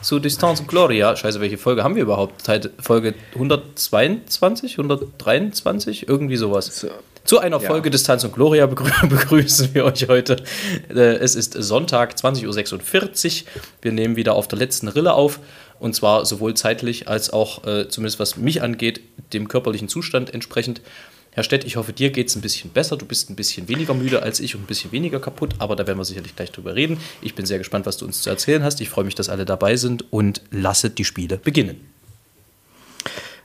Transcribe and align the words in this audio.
zu 0.00 0.18
Distanz 0.18 0.60
und 0.60 0.68
Gloria. 0.68 1.16
Scheiße, 1.16 1.40
welche 1.40 1.58
Folge 1.58 1.84
haben 1.84 1.94
wir 1.94 2.02
überhaupt? 2.02 2.42
Folge 2.80 3.14
122, 3.34 4.72
123, 4.78 6.08
irgendwie 6.08 6.36
sowas. 6.36 6.80
So. 6.80 6.88
Zu 7.24 7.40
einer 7.40 7.60
ja. 7.60 7.68
Folge 7.68 7.90
Distanz 7.90 8.24
und 8.24 8.32
Gloria 8.32 8.66
begrü 8.66 8.90
begrüßen 9.08 9.74
wir 9.74 9.84
euch 9.84 10.08
heute. 10.08 10.36
Äh, 10.88 11.16
es 11.16 11.34
ist 11.34 11.52
Sonntag, 11.52 12.14
20.46 12.14 13.42
Uhr. 13.42 13.62
Wir 13.82 13.92
nehmen 13.92 14.16
wieder 14.16 14.34
auf 14.34 14.48
der 14.48 14.58
letzten 14.58 14.88
Rille 14.88 15.12
auf. 15.12 15.40
Und 15.78 15.94
zwar 15.94 16.24
sowohl 16.24 16.54
zeitlich 16.54 17.06
als 17.06 17.30
auch, 17.30 17.64
äh, 17.66 17.88
zumindest 17.88 18.18
was 18.18 18.36
mich 18.36 18.62
angeht, 18.62 19.00
dem 19.32 19.46
körperlichen 19.46 19.88
Zustand 19.88 20.32
entsprechend. 20.32 20.80
Herr 21.38 21.44
Stett, 21.44 21.62
ich 21.62 21.76
hoffe, 21.76 21.92
dir 21.92 22.10
geht 22.10 22.26
es 22.26 22.34
ein 22.34 22.40
bisschen 22.40 22.70
besser. 22.70 22.96
Du 22.96 23.06
bist 23.06 23.30
ein 23.30 23.36
bisschen 23.36 23.68
weniger 23.68 23.94
müde 23.94 24.24
als 24.24 24.40
ich 24.40 24.56
und 24.56 24.62
ein 24.62 24.66
bisschen 24.66 24.90
weniger 24.90 25.20
kaputt, 25.20 25.54
aber 25.58 25.76
da 25.76 25.86
werden 25.86 25.96
wir 25.96 26.04
sicherlich 26.04 26.34
gleich 26.34 26.50
drüber 26.50 26.74
reden. 26.74 26.98
Ich 27.20 27.36
bin 27.36 27.46
sehr 27.46 27.58
gespannt, 27.58 27.86
was 27.86 27.96
du 27.96 28.06
uns 28.06 28.22
zu 28.22 28.30
erzählen 28.30 28.64
hast. 28.64 28.80
Ich 28.80 28.88
freue 28.88 29.04
mich, 29.04 29.14
dass 29.14 29.28
alle 29.28 29.44
dabei 29.44 29.76
sind 29.76 30.12
und 30.12 30.42
lasse 30.50 30.90
die 30.90 31.04
Spiele 31.04 31.36
beginnen. 31.36 31.92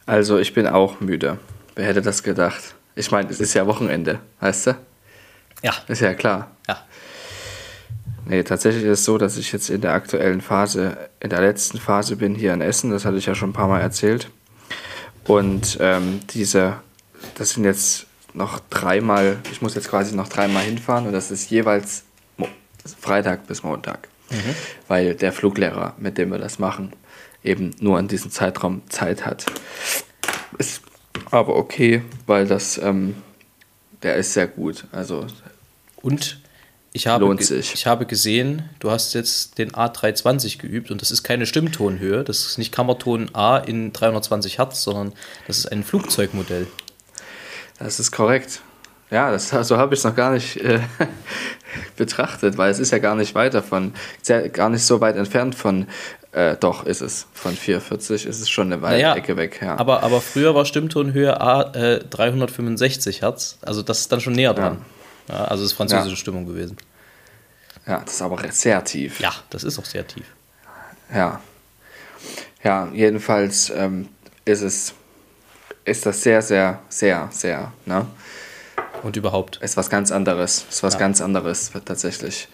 Also, 0.08 0.39
ich 0.39 0.55
bin 0.55 0.66
auch 0.66 1.02
müde. 1.02 1.38
Wer 1.75 1.85
hätte 1.85 2.02
das 2.02 2.23
gedacht? 2.23 2.73
Ich 2.95 3.11
meine, 3.11 3.30
es 3.30 3.39
ist 3.39 3.53
ja 3.53 3.67
Wochenende, 3.67 4.22
weißt 4.39 4.66
du? 4.66 4.78
Ja. 5.61 5.75
Ist 5.88 6.02
ja 6.02 6.16
klar. 6.16 6.50
Ja. 6.67 6.83
Nee, 8.25 8.41
tatsächlich 8.41 8.85
ist 8.85 9.02
es 9.02 9.05
so, 9.05 9.19
dass 9.19 9.38
ich 9.38 9.52
jetzt 9.52 9.69
in 9.69 9.81
der 9.81 9.94
aktuellen 9.94 10.41
Phase, 10.41 10.97
in 11.19 11.30
der 11.30 11.41
letzten 11.41 11.78
Phase 11.78 12.16
bin 12.16 12.33
hier 12.33 12.55
in 12.55 12.61
Essen. 12.61 12.89
Das 12.89 13.05
hatte 13.05 13.17
ich 13.17 13.28
ja 13.28 13.35
schon 13.35 13.52
ein 13.52 13.53
paar 13.53 13.67
Mal 13.67 13.81
erzählt. 13.81 14.31
Und 15.25 15.78
ähm, 15.80 16.22
diese 16.33 16.78
das 17.35 17.52
sind 17.52 17.63
jetzt 17.66 18.05
noch 18.33 18.59
dreimal, 18.69 19.38
ich 19.52 19.61
muss 19.61 19.75
jetzt 19.75 19.89
quasi 19.89 20.16
noch 20.16 20.27
dreimal 20.27 20.63
hinfahren 20.63 21.05
und 21.07 21.13
das 21.13 21.31
ist 21.31 21.49
jeweils 21.49 22.03
Freitag 22.99 23.47
bis 23.47 23.63
Montag. 23.63 24.07
Mhm. 24.29 24.55
Weil 24.88 25.16
der 25.16 25.31
Fluglehrer, 25.31 25.95
mit 25.97 26.17
dem 26.17 26.31
wir 26.31 26.39
das 26.39 26.59
machen, 26.59 26.94
eben 27.44 27.71
nur 27.79 27.97
an 27.97 28.07
diesem 28.07 28.31
Zeitraum 28.31 28.81
Zeit 28.89 29.25
hat. 29.25 29.45
Ist 30.57 30.81
aber 31.29 31.55
okay, 31.55 32.01
weil 32.25 32.47
das, 32.47 32.77
ähm, 32.77 33.16
der 34.01 34.16
ist 34.16 34.33
sehr 34.33 34.47
gut. 34.47 34.85
Also 34.91 35.27
und 36.01 36.39
ich 36.95 37.07
habe, 37.07 37.35
ich 37.39 37.88
habe 37.88 38.05
gesehen, 38.05 38.69
du 38.79 38.91
hast 38.91 39.16
jetzt 39.16 39.57
den 39.57 39.71
A320 39.71 40.59
geübt 40.59 40.91
und 40.91 41.01
das 41.01 41.09
ist 41.09 41.23
keine 41.23 41.47
Stimmtonhöhe, 41.47 42.23
das 42.23 42.45
ist 42.45 42.59
nicht 42.59 42.71
Kammerton 42.71 43.33
A 43.33 43.57
in 43.57 43.94
320 43.94 44.59
Hertz, 44.59 44.83
sondern 44.83 45.13
das 45.47 45.57
ist 45.57 45.71
ein 45.71 45.83
Flugzeugmodell. 45.83 46.67
Das 47.79 47.99
ist 47.99 48.11
korrekt. 48.11 48.61
Ja, 49.09 49.31
das, 49.31 49.49
so 49.67 49.77
habe 49.77 49.93
ich 49.93 49.99
es 49.99 50.03
noch 50.03 50.16
gar 50.16 50.31
nicht 50.31 50.57
äh, 50.57 50.79
betrachtet, 51.97 52.57
weil 52.57 52.71
es 52.71 52.79
ist 52.79 52.91
ja 52.91 52.99
gar 52.99 53.16
nicht 53.16 53.35
weiter 53.35 53.61
von, 53.61 53.93
sehr, 54.21 54.49
gar 54.49 54.69
nicht 54.69 54.83
so 54.83 55.02
weit 55.02 55.16
entfernt 55.16 55.55
von, 55.55 55.88
äh, 56.31 56.55
doch 56.59 56.85
ist 56.85 57.01
es, 57.01 57.27
von 57.33 57.55
440 57.55 58.25
ist 58.25 58.41
es 58.41 58.49
schon 58.49 58.73
eine 58.73 58.81
weite 58.81 58.95
naja, 58.95 59.16
Ecke 59.16 59.38
weg. 59.38 59.59
Ja. 59.61 59.77
Aber, 59.77 60.01
aber 60.03 60.19
früher 60.19 60.55
war 60.55 60.66
Stimmtonhöhe 60.66 61.39
A 61.39 61.73
äh, 61.73 62.00
365 62.00 63.22
Hertz, 63.22 63.59
also 63.62 63.83
das 63.83 64.00
ist 64.00 64.12
dann 64.12 64.19
schon 64.19 64.33
näher 64.33 64.53
dran. 64.53 64.79
Ja. 64.79 64.85
Ja, 65.29 65.45
also 65.45 65.63
ist 65.63 65.73
französische 65.73 66.09
ja. 66.09 66.16
Stimmung 66.17 66.45
gewesen. 66.45 66.75
Ja, 67.88 68.01
das 68.03 68.16
ist 68.16 68.22
aber 68.22 68.39
sehr 68.51 68.83
tief. 68.83 69.19
Ja, 69.19 69.31
das 69.50 69.63
ist 69.63 69.79
auch 69.79 69.85
sehr 69.85 70.06
tief. 70.06 70.25
Ja. 71.13 71.39
Ja, 72.63 72.89
jedenfalls 72.94 73.69
ähm, 73.69 74.09
ist 74.45 74.62
es 74.62 74.94
ist 75.85 76.05
das 76.05 76.21
sehr, 76.21 76.41
sehr, 76.41 76.79
sehr, 76.89 77.29
sehr, 77.31 77.71
ne? 77.85 78.05
Und 79.03 79.17
überhaupt. 79.17 79.57
Ist 79.61 79.75
was 79.75 79.89
ganz 79.89 80.11
anderes. 80.11 80.66
Ist 80.69 80.83
was 80.83 80.94
ja. 80.94 80.99
ganz 80.99 81.21
anderes 81.21 81.71
tatsächlich. 81.85 82.47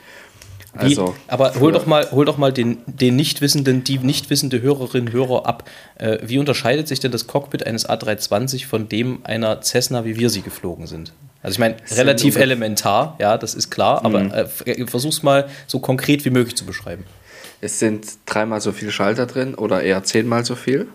Also, 0.74 1.08
wie, 1.08 1.32
aber 1.32 1.56
hol 1.60 1.72
doch 1.72 1.86
mal, 1.86 2.10
hol 2.12 2.26
doch 2.26 2.38
mal 2.38 2.54
den, 2.54 2.80
den 2.86 3.16
nicht 3.16 3.42
wissenden, 3.42 3.84
die 3.84 3.98
nicht 3.98 4.30
wissende 4.30 4.62
Hörerin, 4.62 5.12
Hörer 5.12 5.48
ab. 5.48 5.68
Äh, 5.96 6.20
wie 6.22 6.38
unterscheidet 6.38 6.88
sich 6.88 7.00
denn 7.00 7.12
das 7.12 7.28
Cockpit 7.28 7.66
eines 7.66 7.90
A320 7.90 8.68
von 8.68 8.88
dem 8.88 9.26
einer 9.26 9.62
Cessna, 9.62 10.06
wie 10.06 10.18
wir 10.18 10.30
sie 10.30 10.42
geflogen 10.42 10.86
sind? 10.86 11.14
Also 11.42 11.54
ich 11.54 11.60
meine, 11.60 11.78
relativ 11.92 12.36
elementar, 12.36 13.16
ja, 13.20 13.38
das 13.38 13.56
ist 13.56 13.72
klar, 13.72 14.06
aber 14.06 14.20
mhm. 14.26 14.32
äh, 14.32 14.86
versuch's 14.88 15.24
mal 15.24 15.50
so 15.68 15.80
konkret 15.80 16.26
wie 16.26 16.30
möglich 16.30 16.56
zu 16.56 16.66
beschreiben. 16.66 17.06
Es 17.62 17.80
sind 17.80 18.06
dreimal 18.26 18.62
so 18.62 18.72
viele 18.72 18.92
Schalter 18.92 19.26
drin 19.26 19.56
oder 19.56 19.82
eher 19.82 20.04
zehnmal 20.04 20.46
so 20.46 20.56
viel. 20.56 20.88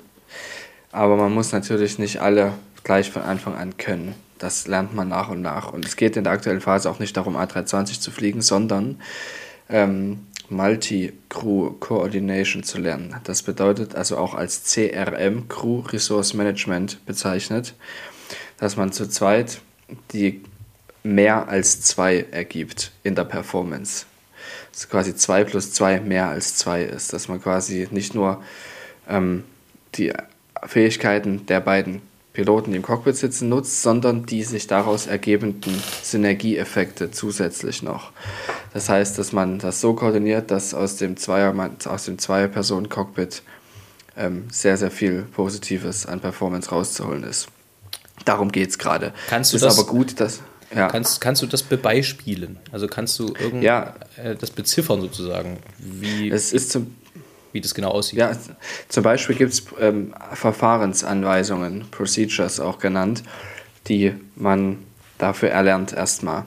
Aber 0.95 1.17
man 1.17 1.35
muss 1.35 1.51
natürlich 1.51 1.99
nicht 1.99 2.21
alle 2.21 2.53
gleich 2.85 3.11
von 3.11 3.23
Anfang 3.23 3.57
an 3.57 3.77
können. 3.77 4.15
Das 4.39 4.69
lernt 4.69 4.95
man 4.95 5.09
nach 5.09 5.29
und 5.29 5.43
nach. 5.43 5.73
Und 5.73 5.85
es 5.85 5.97
geht 5.97 6.17
in 6.17 6.23
der 6.23 6.33
aktuellen 6.33 6.61
Phase 6.61 6.89
auch 6.89 7.01
nicht 7.01 7.17
darum, 7.17 7.37
A320 7.37 8.01
zu 8.01 8.13
fliegen, 8.13 8.43
sondern 8.43 9.01
ähm, 9.69 10.29
Multi-Crew 10.51 11.73
Coordination 11.81 12.63
zu 12.63 12.79
lernen. 12.79 13.17
Das 13.25 13.43
bedeutet 13.43 13.97
also 13.97 14.17
auch 14.19 14.35
als 14.35 14.73
CRM, 14.73 15.49
Crew 15.49 15.81
Resource 15.81 16.33
Management 16.33 17.05
bezeichnet, 17.07 17.75
dass 18.59 18.77
man 18.77 18.93
zu 18.93 19.09
zweit 19.09 19.63
die 20.13 20.43
mehr 21.03 21.49
als 21.49 21.81
zwei 21.81 22.25
ergibt 22.31 22.93
in 23.03 23.17
der 23.17 23.25
Performance. 23.25 24.07
Dass 24.71 24.89
quasi 24.89 25.17
zwei 25.17 25.43
plus 25.43 25.73
zwei 25.73 25.99
mehr 25.99 26.29
als 26.29 26.55
zwei 26.55 26.85
ist. 26.85 27.13
Dass 27.13 27.27
man 27.27 27.43
quasi 27.43 27.89
nicht 27.91 28.15
nur 28.15 28.45
ähm, 29.09 29.43
die 29.97 30.13
Fähigkeiten 30.67 31.47
der 31.47 31.61
beiden 31.61 32.03
Piloten, 32.35 32.73
die 32.73 32.77
im 32.77 32.83
Cockpit 32.83 33.17
sitzen, 33.17 33.49
nutzt, 33.49 33.83
sondern 33.83 34.27
die 34.27 34.43
sich 34.43 34.67
daraus 34.67 35.07
ergebenden 35.07 35.81
Synergieeffekte 36.03 37.13
zusätzlich 37.13 37.83
noch. 37.83 38.11
Das 38.73 38.89
heißt, 38.89 39.17
dass 39.19 39.33
man 39.33 39.61
das 39.61 39.81
so 39.81 39.95
koordiniert, 39.95 40.51
dass 40.51 40.75
aus 40.75 40.97
dem 40.97 41.17
Zweier, 41.17 41.55
aus 41.85 42.05
dem 42.07 42.19
Zweier-Personen-Cockpit 42.19 43.43
ähm, 44.17 44.45
sehr, 44.51 44.77
sehr 44.77 44.91
viel 44.91 45.23
Positives 45.23 46.07
an 46.07 46.21
Performance 46.21 46.71
rauszuholen 46.71 47.23
ist. 47.23 47.47
Darum 48.25 48.51
geht 48.51 48.71
es 48.71 48.79
gerade. 48.79 49.13
Kannst 49.29 49.53
du 49.53 49.57
ist 49.57 49.63
das, 49.63 49.79
aber 49.79 49.89
gut, 49.89 50.19
dass. 50.21 50.41
Ja. 50.75 50.89
Kannst, 50.89 51.21
kannst 51.21 51.41
du 51.41 51.47
das 51.47 51.63
bebeispielen? 51.63 52.59
Also 52.73 52.89
kannst 52.89 53.17
du 53.21 53.33
irgendwie 53.39 53.67
ja. 53.67 53.95
Äh, 54.17 54.35
das 54.35 54.51
beziffern 54.51 55.01
sozusagen? 55.01 55.59
Wie 55.79 56.31
es 56.31 56.53
ist 56.53 56.71
zum, 56.71 56.97
wie 57.55 57.61
das 57.61 57.73
genau 57.73 57.91
aussieht. 57.91 58.19
Ja, 58.19 58.33
zum 58.89 59.03
Beispiel 59.05 59.37
gibt 59.37 59.53
es 59.53 59.65
ähm, 59.81 60.13
Verfahrensanweisungen, 60.35 61.87
Procedures 61.93 62.59
auch 62.59 62.81
genannt, 62.81 63.23
die 63.87 64.13
man 64.35 64.79
dafür 65.19 65.51
erlernt 65.51 65.93
erstmal. 65.93 66.45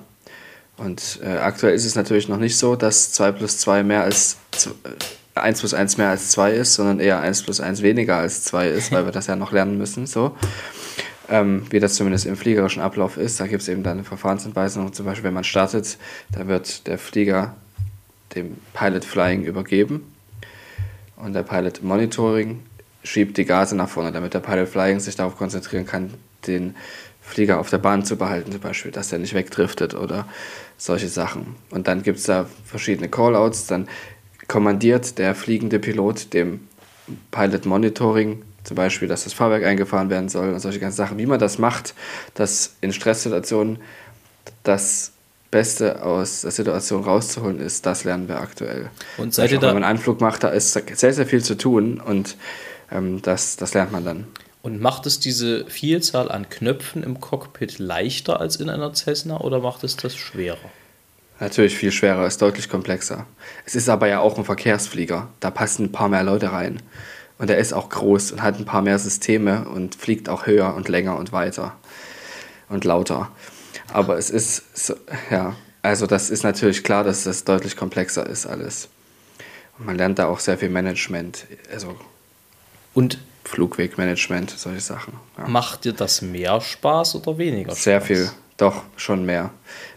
Und 0.76 1.20
äh, 1.24 1.38
aktuell 1.38 1.74
ist 1.74 1.86
es 1.86 1.96
natürlich 1.96 2.28
noch 2.28 2.38
nicht 2.38 2.58
so, 2.58 2.76
dass 2.76 3.14
2 3.14 3.32
plus 3.32 3.58
2 3.60 3.84
mehr 3.84 4.04
als 4.04 4.38
1 5.36 5.58
äh, 5.58 5.62
plus 5.62 5.74
1 5.74 5.98
mehr 5.98 6.10
als 6.10 6.32
2 6.32 6.52
ist, 6.52 6.74
sondern 6.74 7.00
eher 7.00 7.22
1 7.22 7.44
plus 7.44 7.62
1 7.62 7.82
weniger 7.82 8.18
als 8.18 8.44
2 8.44 8.68
ist, 8.68 8.92
weil 8.92 9.06
wir 9.06 9.14
das 9.14 9.28
ja 9.28 9.38
noch 9.38 9.54
lernen 9.54 9.78
müssen. 9.78 10.06
So. 10.08 10.36
Ähm, 11.30 11.66
wie 11.70 11.80
das 11.80 11.96
zumindest 11.96 12.26
im 12.26 12.36
fliegerischen 12.36 12.82
Ablauf 12.82 13.16
ist. 13.16 13.40
Da 13.40 13.48
gibt 13.48 13.62
es 13.62 13.70
eben 13.70 13.82
dann 13.82 13.94
eine 13.94 14.04
Verfahrensanweisung. 14.04 14.92
Zum 14.92 15.06
Beispiel, 15.06 15.24
wenn 15.24 15.34
man 15.34 15.46
startet, 15.46 15.98
da 16.34 16.48
wird 16.48 16.86
der 16.86 16.98
Flieger 16.98 17.56
dem 18.36 18.58
Pilot 18.74 19.06
Flying 19.06 19.44
übergeben 19.44 20.17
und 21.18 21.34
der 21.34 21.44
Pilot 21.44 21.84
Monitoring 21.84 22.62
schiebt 23.04 23.38
die 23.38 23.46
Gase 23.46 23.76
nach 23.76 23.90
vorne, 23.90 24.12
damit 24.12 24.34
der 24.34 24.40
Pilot 24.40 24.70
Flying 24.70 25.00
sich 25.00 25.16
darauf 25.16 25.38
konzentrieren 25.38 25.86
kann, 25.86 26.14
den 26.46 26.76
Flieger 27.22 27.60
auf 27.60 27.70
der 27.70 27.78
Bahn 27.78 28.06
zu 28.06 28.16
behalten, 28.16 28.52
zum 28.52 28.62
Beispiel, 28.62 28.92
dass 28.92 29.12
er 29.12 29.20
nicht 29.20 29.34
wegdriftet 29.34 29.94
oder 29.94 30.28
solche 30.78 31.10
Sachen. 31.10 31.56
Und 31.70 31.88
dann 31.88 32.04
gibt 32.04 32.20
es 32.20 32.26
da 32.26 32.48
verschiedene 32.66 33.10
Callouts, 33.10 33.68
dann 33.68 33.90
kommandiert 34.48 35.18
der 35.18 35.36
fliegende 35.36 35.80
Pilot 35.80 36.34
dem 36.34 36.68
Pilot 37.32 37.66
Monitoring 37.66 38.44
zum 38.64 38.76
Beispiel, 38.76 39.08
dass 39.08 39.24
das 39.24 39.34
Fahrwerk 39.34 39.64
eingefahren 39.64 40.10
werden 40.10 40.28
soll 40.28 40.54
und 40.54 40.60
solche 40.60 40.80
ganzen 40.80 40.98
Sachen. 40.98 41.18
Wie 41.18 41.26
man 41.26 41.40
das 41.40 41.58
macht, 41.58 41.96
dass 42.34 42.76
in 42.82 42.92
Stresssituationen 42.92 43.80
das 44.64 45.14
Beste 45.58 46.04
aus 46.04 46.42
der 46.42 46.52
Situation 46.52 47.04
rauszuholen 47.04 47.60
ist, 47.60 47.88
das 47.88 48.04
lernen 48.04 48.28
wir 48.28 48.40
aktuell. 48.40 48.92
Und 49.18 49.34
seid 49.34 49.52
ihr 49.52 49.58
da, 49.58 49.70
wenn 49.70 49.74
man 49.74 49.84
einen 49.84 49.98
Anflug 49.98 50.22
macht, 50.22 50.44
da 50.44 50.50
ist 50.50 50.72
sehr, 50.74 51.14
sehr 51.14 51.26
viel 51.26 51.44
zu 51.44 51.58
tun 51.58 52.00
und 52.00 52.38
ähm, 52.92 53.24
das, 53.24 53.56
das 53.56 53.74
lernt 53.74 53.92
man 53.92 54.06
dann. 54.06 54.28
Und 54.62 54.80
macht 54.80 55.08
es 55.08 55.20
diese 55.20 55.66
Vielzahl 55.66 56.30
an 56.30 56.48
Knöpfen 56.52 57.02
im 57.02 57.20
Cockpit 57.20 57.80
leichter 57.80 58.40
als 58.40 58.58
in 58.58 58.70
einer 58.70 58.94
Cessna 58.94 59.42
oder 59.42 59.60
macht 59.60 59.84
es 59.84 59.96
das 59.96 60.16
schwerer? 60.16 60.60
Natürlich 61.40 61.76
viel 61.76 61.92
schwerer, 61.92 62.28
ist 62.28 62.40
deutlich 62.40 62.70
komplexer. 62.70 63.26
Es 63.66 63.74
ist 63.74 63.90
aber 63.90 64.08
ja 64.08 64.20
auch 64.20 64.38
ein 64.38 64.46
Verkehrsflieger, 64.46 65.28
da 65.40 65.50
passen 65.50 65.86
ein 65.86 65.92
paar 65.92 66.08
mehr 66.08 66.24
Leute 66.24 66.52
rein. 66.52 66.84
Und 67.40 67.50
er 67.50 67.58
ist 67.58 67.74
auch 67.74 67.90
groß 67.90 68.32
und 68.32 68.44
hat 68.44 68.60
ein 68.60 68.66
paar 68.66 68.84
mehr 68.84 69.00
Systeme 69.00 69.68
und 69.68 69.96
fliegt 69.96 70.30
auch 70.30 70.46
höher 70.46 70.76
und 70.76 70.88
länger 70.88 71.18
und 71.18 71.32
weiter 71.32 71.76
und 72.70 72.86
lauter. 72.86 73.32
Aber 73.94 74.18
es 74.18 74.30
ist, 74.30 74.64
so, 74.78 74.96
ja, 75.32 75.56
also 75.82 76.08
das 76.08 76.30
ist 76.30 76.44
natürlich 76.44 76.84
klar, 76.84 77.04
dass 77.04 77.24
das 77.24 77.44
deutlich 77.44 77.76
komplexer 77.76 78.28
ist 78.28 78.46
alles. 78.46 78.90
Und 79.78 79.86
man 79.86 79.96
lernt 79.96 80.20
da 80.20 80.28
auch 80.28 80.40
sehr 80.40 80.58
viel 80.58 80.70
Management, 80.70 81.46
also 81.72 81.96
Und 82.94 83.20
Flugwegmanagement, 83.44 84.52
solche 84.52 84.82
Sachen. 84.82 85.14
Ja. 85.38 85.48
macht 85.48 85.86
dir 85.86 85.94
das 85.94 86.22
mehr 86.22 86.60
Spaß 86.60 87.16
oder 87.16 87.38
weniger 87.38 87.72
Spaß? 87.72 87.84
Sehr 87.84 88.02
viel, 88.02 88.30
doch, 88.58 88.84
schon 88.98 89.26
mehr. 89.26 89.52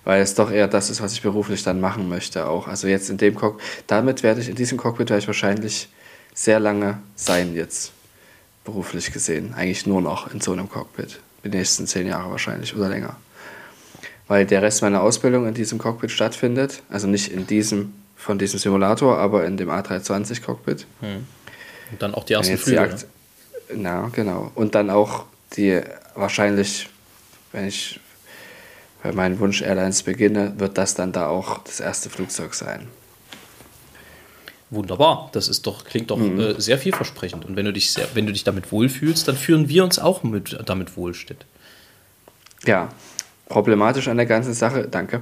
Weil 0.04 0.22
es 0.22 0.34
doch 0.34 0.50
eher 0.50 0.68
das 0.68 0.90
ist, 0.90 1.02
was 1.02 1.12
ich 1.12 1.22
beruflich 1.22 1.62
dann 1.62 1.80
machen 1.80 2.08
möchte 2.08 2.46
auch. 2.46 2.68
Also 2.68 2.86
jetzt 2.86 3.10
in 3.10 3.16
dem 3.16 3.34
Cockpit, 3.34 3.64
damit 3.86 4.22
werde 4.22 4.40
ich, 4.40 4.48
in 4.48 4.54
diesem 4.54 4.78
Cockpit 4.78 5.10
werde 5.10 5.20
ich 5.20 5.26
wahrscheinlich 5.26 5.88
sehr 6.34 6.60
lange 6.60 6.98
sein 7.16 7.54
jetzt, 7.54 7.92
beruflich 8.64 9.12
gesehen. 9.12 9.54
Eigentlich 9.54 9.86
nur 9.86 10.00
noch 10.00 10.32
in 10.32 10.40
so 10.40 10.52
einem 10.52 10.68
Cockpit. 10.68 11.18
Die 11.42 11.48
nächsten 11.48 11.86
zehn 11.86 12.06
Jahre 12.06 12.30
wahrscheinlich 12.30 12.76
oder 12.76 12.88
länger. 12.88 13.16
Weil 14.30 14.46
der 14.46 14.62
Rest 14.62 14.80
meiner 14.82 15.02
Ausbildung 15.02 15.48
in 15.48 15.54
diesem 15.54 15.78
Cockpit 15.78 16.12
stattfindet. 16.12 16.82
Also 16.88 17.08
nicht 17.08 17.32
in 17.32 17.48
diesem, 17.48 17.92
von 18.16 18.38
diesem 18.38 18.60
Simulator, 18.60 19.18
aber 19.18 19.44
in 19.44 19.56
dem 19.56 19.68
A320 19.70 20.40
Cockpit. 20.42 20.86
Und 21.02 22.00
dann 22.00 22.14
auch 22.14 22.22
die 22.22 22.34
ersten 22.34 22.52
jetzt 22.52 22.60
die 22.60 22.70
Flüge. 22.76 22.80
Akt 22.82 23.06
Na, 23.74 24.08
genau. 24.12 24.52
Und 24.54 24.76
dann 24.76 24.88
auch 24.88 25.24
die 25.56 25.80
wahrscheinlich, 26.14 26.88
wenn 27.50 27.66
ich 27.66 27.98
bei 29.02 29.10
meinen 29.10 29.40
Wunsch 29.40 29.62
Airlines 29.62 30.04
beginne, 30.04 30.52
wird 30.58 30.78
das 30.78 30.94
dann 30.94 31.10
da 31.10 31.26
auch 31.26 31.58
das 31.64 31.80
erste 31.80 32.08
Flugzeug 32.08 32.54
sein. 32.54 32.86
Wunderbar, 34.70 35.28
das 35.32 35.48
ist 35.48 35.66
doch, 35.66 35.84
klingt 35.84 36.12
doch 36.12 36.18
Mhm. 36.18 36.38
äh, 36.38 36.60
sehr 36.60 36.78
vielversprechend. 36.78 37.44
Und 37.44 37.56
wenn 37.56 37.64
du 37.64 37.72
dich 37.72 37.90
sehr, 37.90 38.06
wenn 38.14 38.26
du 38.26 38.32
dich 38.32 38.44
damit 38.44 38.70
wohlfühlst, 38.70 39.26
dann 39.26 39.34
führen 39.34 39.68
wir 39.68 39.82
uns 39.82 39.98
auch 39.98 40.22
mit, 40.22 40.56
damit 40.66 40.96
wohl. 40.96 41.12
Ja, 42.64 42.90
problematisch 43.50 44.08
an 44.08 44.16
der 44.16 44.24
ganzen 44.26 44.54
Sache, 44.54 44.88
danke. 44.90 45.20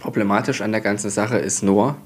Problematisch 0.00 0.62
an 0.62 0.72
der 0.72 0.80
ganzen 0.80 1.10
Sache 1.10 1.36
ist 1.36 1.62
nur, 1.62 1.96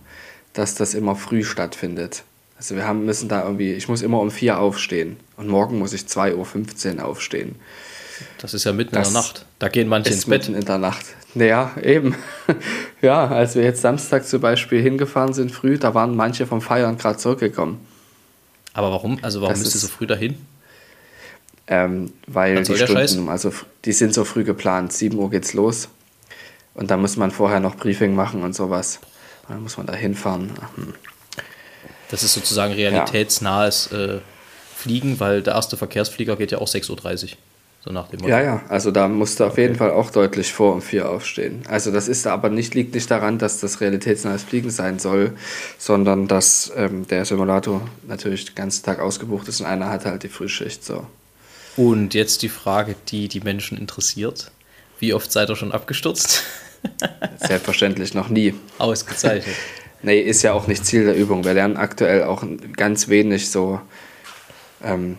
dass 0.54 0.74
das 0.74 0.94
immer 0.94 1.14
früh 1.14 1.44
stattfindet. 1.44 2.24
Also 2.56 2.74
wir 2.74 2.86
haben, 2.86 3.04
müssen 3.04 3.28
da 3.28 3.44
irgendwie, 3.44 3.72
ich 3.74 3.88
muss 3.88 4.02
immer 4.02 4.18
um 4.20 4.30
vier 4.32 4.58
aufstehen 4.58 5.16
und 5.36 5.48
morgen 5.48 5.78
muss 5.78 5.92
ich 5.92 6.02
2.15 6.02 6.96
Uhr 6.98 7.04
aufstehen. 7.04 7.56
Das 8.38 8.54
ist 8.54 8.64
ja 8.64 8.72
mitten 8.72 8.94
Das 8.94 9.08
in 9.08 9.14
der 9.14 9.22
Nacht. 9.22 9.46
Da 9.58 9.68
gehen 9.68 9.88
manche 9.88 10.08
ins 10.10 10.18
Ist 10.20 10.28
Bett. 10.28 10.48
mitten 10.48 10.58
in 10.60 10.64
der 10.64 10.78
Nacht. 10.78 11.04
Ja, 11.34 11.72
eben. 11.82 12.14
ja, 13.02 13.26
als 13.26 13.54
wir 13.56 13.64
jetzt 13.64 13.82
Samstag 13.82 14.24
zum 14.26 14.40
Beispiel 14.40 14.80
hingefahren 14.80 15.32
sind 15.34 15.50
früh, 15.50 15.78
da 15.78 15.94
waren 15.94 16.14
manche 16.14 16.46
vom 16.46 16.60
Feiern 16.60 16.96
gerade 16.96 17.18
zurückgekommen. 17.18 17.80
Aber 18.72 18.90
warum? 18.92 19.18
Also 19.22 19.40
warum 19.40 19.52
Das 19.54 19.62
bist 19.62 19.74
du 19.74 19.78
ist- 19.78 19.82
so 19.82 19.88
früh 19.88 20.06
dahin? 20.06 20.36
Ähm, 21.66 22.12
weil 22.26 22.62
die? 22.62 22.76
Stunden, 22.76 23.28
also 23.28 23.52
die 23.84 23.92
sind 23.92 24.12
so 24.12 24.24
früh 24.24 24.44
geplant. 24.44 24.92
7 24.92 25.18
Uhr 25.18 25.30
geht's 25.30 25.54
los. 25.54 25.88
Und 26.74 26.90
da 26.90 26.96
muss 26.96 27.16
man 27.16 27.30
vorher 27.30 27.60
noch 27.60 27.76
Briefing 27.76 28.14
machen 28.14 28.42
und 28.42 28.54
sowas. 28.54 29.00
Und 29.48 29.54
dann 29.54 29.62
muss 29.62 29.76
man 29.76 29.86
da 29.86 29.94
hinfahren. 29.94 30.50
Hm. 30.76 30.94
Das 32.10 32.22
ist 32.22 32.34
sozusagen 32.34 32.74
realitätsnahes 32.74 33.92
äh, 33.92 34.18
Fliegen, 34.76 35.18
weil 35.20 35.42
der 35.42 35.54
erste 35.54 35.76
Verkehrsflieger 35.76 36.36
geht 36.36 36.52
ja 36.52 36.58
auch 36.58 36.68
6.30 36.68 36.90
Uhr. 37.24 37.28
So 37.84 37.92
nach 37.92 38.08
dem 38.08 38.20
Motto. 38.20 38.30
Ja, 38.30 38.40
ja, 38.40 38.62
also 38.68 38.90
da 38.90 39.08
musst 39.08 39.40
du 39.40 39.44
auf 39.44 39.58
jeden 39.58 39.76
Fall 39.76 39.90
auch 39.90 40.10
deutlich 40.10 40.52
vor 40.52 40.72
um 40.72 40.80
4 40.80 41.08
aufstehen. 41.08 41.62
Also 41.68 41.90
das 41.90 42.08
ist 42.08 42.26
aber 42.26 42.48
nicht, 42.48 42.74
liegt 42.74 42.94
nicht 42.94 43.10
daran, 43.10 43.38
dass 43.38 43.60
das 43.60 43.80
realitätsnahes 43.82 44.42
Fliegen 44.42 44.70
sein 44.70 44.98
soll, 44.98 45.32
sondern 45.78 46.26
dass 46.26 46.72
ähm, 46.76 47.06
der 47.06 47.26
Simulator 47.26 47.82
natürlich 48.06 48.46
den 48.46 48.54
ganzen 48.54 48.84
Tag 48.84 49.00
ausgebucht 49.00 49.48
ist 49.48 49.60
und 49.60 49.66
einer 49.66 49.90
hat 49.90 50.06
halt 50.06 50.22
die 50.22 50.28
Frühschicht 50.28 50.82
so. 50.82 51.06
Und 51.76 52.14
jetzt 52.14 52.42
die 52.42 52.48
Frage, 52.48 52.94
die 53.08 53.28
die 53.28 53.40
Menschen 53.40 53.76
interessiert. 53.76 54.50
Wie 54.98 55.12
oft 55.12 55.30
seid 55.32 55.50
ihr 55.50 55.56
schon 55.56 55.72
abgestürzt? 55.72 56.44
Selbstverständlich 57.38 58.14
noch 58.14 58.28
nie. 58.28 58.54
Ausgezeichnet. 58.78 59.56
Nee, 60.04 60.20
ist 60.20 60.42
ja 60.42 60.52
auch 60.52 60.66
nicht 60.66 60.84
Ziel 60.84 61.06
der 61.06 61.16
Übung. 61.16 61.44
Wir 61.44 61.54
lernen 61.54 61.78
aktuell 61.78 62.24
auch 62.24 62.44
ganz 62.76 63.08
wenig 63.08 63.48
so 63.48 63.80
ähm, 64.82 65.16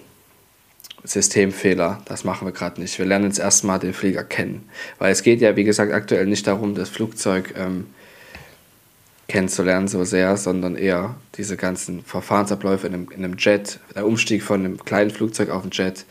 Systemfehler. 1.04 2.04
Das 2.06 2.24
machen 2.24 2.48
wir 2.48 2.52
gerade 2.52 2.80
nicht. 2.80 3.00
Wir 3.00 3.08
lernen 3.08 3.26
jetzt 3.26 3.40
erstmal 3.40 3.80
den 3.80 3.96
Flieger 3.96 4.24
kennen. 4.24 4.70
Weil 5.00 5.12
es 5.12 5.24
geht 5.24 5.42
ja, 5.42 5.56
wie 5.56 5.64
gesagt, 5.64 5.92
aktuell 5.92 6.28
nicht 6.28 6.46
darum, 6.46 6.76
das 6.76 6.90
Flugzeug 6.90 7.56
ähm, 7.58 7.88
kennenzulernen 9.28 9.88
so 9.88 10.04
sehr, 10.04 10.38
sondern 10.38 10.76
eher 10.76 11.16
diese 11.38 11.58
ganzen 11.58 12.04
Verfahrensabläufe 12.04 12.86
in 12.86 12.94
einem, 12.94 13.10
in 13.10 13.24
einem 13.24 13.38
Jet, 13.38 13.80
der 13.96 14.06
Umstieg 14.06 14.44
von 14.44 14.60
einem 14.60 14.86
kleinen 14.86 15.10
Flugzeug 15.10 15.50
auf 15.50 15.64
ein 15.64 15.72
Jet 15.72 16.06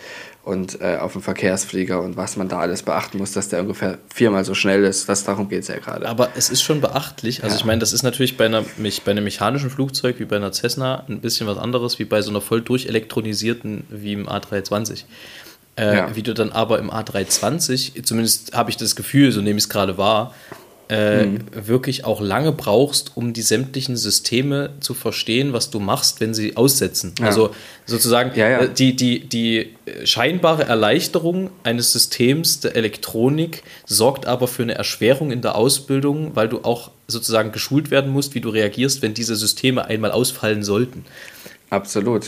und 0.44 0.80
äh, 0.82 0.98
auf 1.00 1.14
einen 1.14 1.22
Verkehrsflieger 1.22 2.02
und 2.02 2.16
was 2.18 2.36
man 2.36 2.48
da 2.48 2.58
alles 2.60 2.82
beachten 2.82 3.16
muss, 3.18 3.32
dass 3.32 3.48
der 3.48 3.60
ungefähr 3.60 3.98
viermal 4.14 4.44
so 4.44 4.54
schnell 4.54 4.84
ist. 4.84 5.08
Das, 5.08 5.24
darum 5.24 5.48
geht 5.48 5.62
es 5.62 5.68
ja 5.68 5.78
gerade. 5.78 6.06
Aber 6.06 6.28
es 6.36 6.50
ist 6.50 6.62
schon 6.62 6.80
beachtlich. 6.82 7.42
Also 7.42 7.54
Ja. 7.54 7.60
ich 7.60 7.64
meine, 7.64 7.78
das 7.78 7.92
ist 7.94 8.02
natürlich 8.02 8.36
bei, 8.36 8.44
einer, 8.44 8.62
bei 8.62 9.10
einem 9.10 9.24
mechanischen 9.24 9.70
Flugzeug 9.70 10.18
wie 10.18 10.26
bei 10.26 10.36
einer 10.36 10.52
Cessna 10.52 11.04
ein 11.08 11.20
bisschen 11.20 11.46
was 11.46 11.56
anderes, 11.56 11.98
wie 11.98 12.04
bei 12.04 12.20
so 12.20 12.30
einer 12.30 12.42
voll 12.42 12.60
durchelektronisierten 12.60 13.84
wie 13.88 14.12
im 14.12 14.28
A320. 14.28 15.04
Äh, 15.76 15.96
Ja. 15.96 16.14
Wie 16.14 16.22
du 16.22 16.34
dann 16.34 16.52
aber 16.52 16.78
im 16.78 16.90
A320, 16.90 18.04
zumindest 18.04 18.54
habe 18.54 18.70
ich 18.70 18.76
das 18.76 18.94
Gefühl, 18.96 19.32
so 19.32 19.40
nehme 19.40 19.58
ich 19.58 19.64
es 19.64 19.68
gerade 19.68 19.98
wahr, 19.98 20.34
äh, 20.90 21.24
Mhm. 21.26 21.40
wirklich 21.54 22.04
auch 22.04 22.20
lange 22.20 22.52
brauchst, 22.52 23.12
um 23.16 23.32
die 23.32 23.42
sämtlichen 23.42 23.96
Systeme 23.96 24.70
zu 24.80 24.92
verstehen, 24.94 25.52
was 25.52 25.70
du 25.70 25.80
machst, 25.80 26.20
wenn 26.20 26.34
sie 26.34 26.56
aussetzen. 26.56 27.14
Ja. 27.18 27.26
Also 27.26 27.50
sozusagen 27.86 28.38
Ja, 28.38 28.48
ja. 28.50 28.58
äh, 28.60 28.68
die, 28.72 28.94
die, 28.94 29.20
die 29.26 29.74
scheinbare 30.04 30.64
Erleichterung 30.64 31.50
eines 31.62 31.92
Systems 31.92 32.60
der 32.60 32.76
Elektronik 32.76 33.62
sorgt 33.86 34.26
aber 34.26 34.46
für 34.46 34.62
eine 34.62 34.74
Erschwerung 34.74 35.30
in 35.30 35.40
der 35.40 35.54
Ausbildung, 35.56 36.32
weil 36.36 36.48
du 36.48 36.60
auch 36.64 36.90
sozusagen 37.08 37.52
geschult 37.52 37.90
werden 37.90 38.10
musst, 38.12 38.34
wie 38.34 38.40
du 38.40 38.50
reagierst, 38.50 39.00
wenn 39.02 39.14
diese 39.14 39.36
Systeme 39.36 39.86
einmal 39.86 40.10
ausfallen 40.12 40.62
sollten. 40.62 41.04
Absolut. 41.70 42.26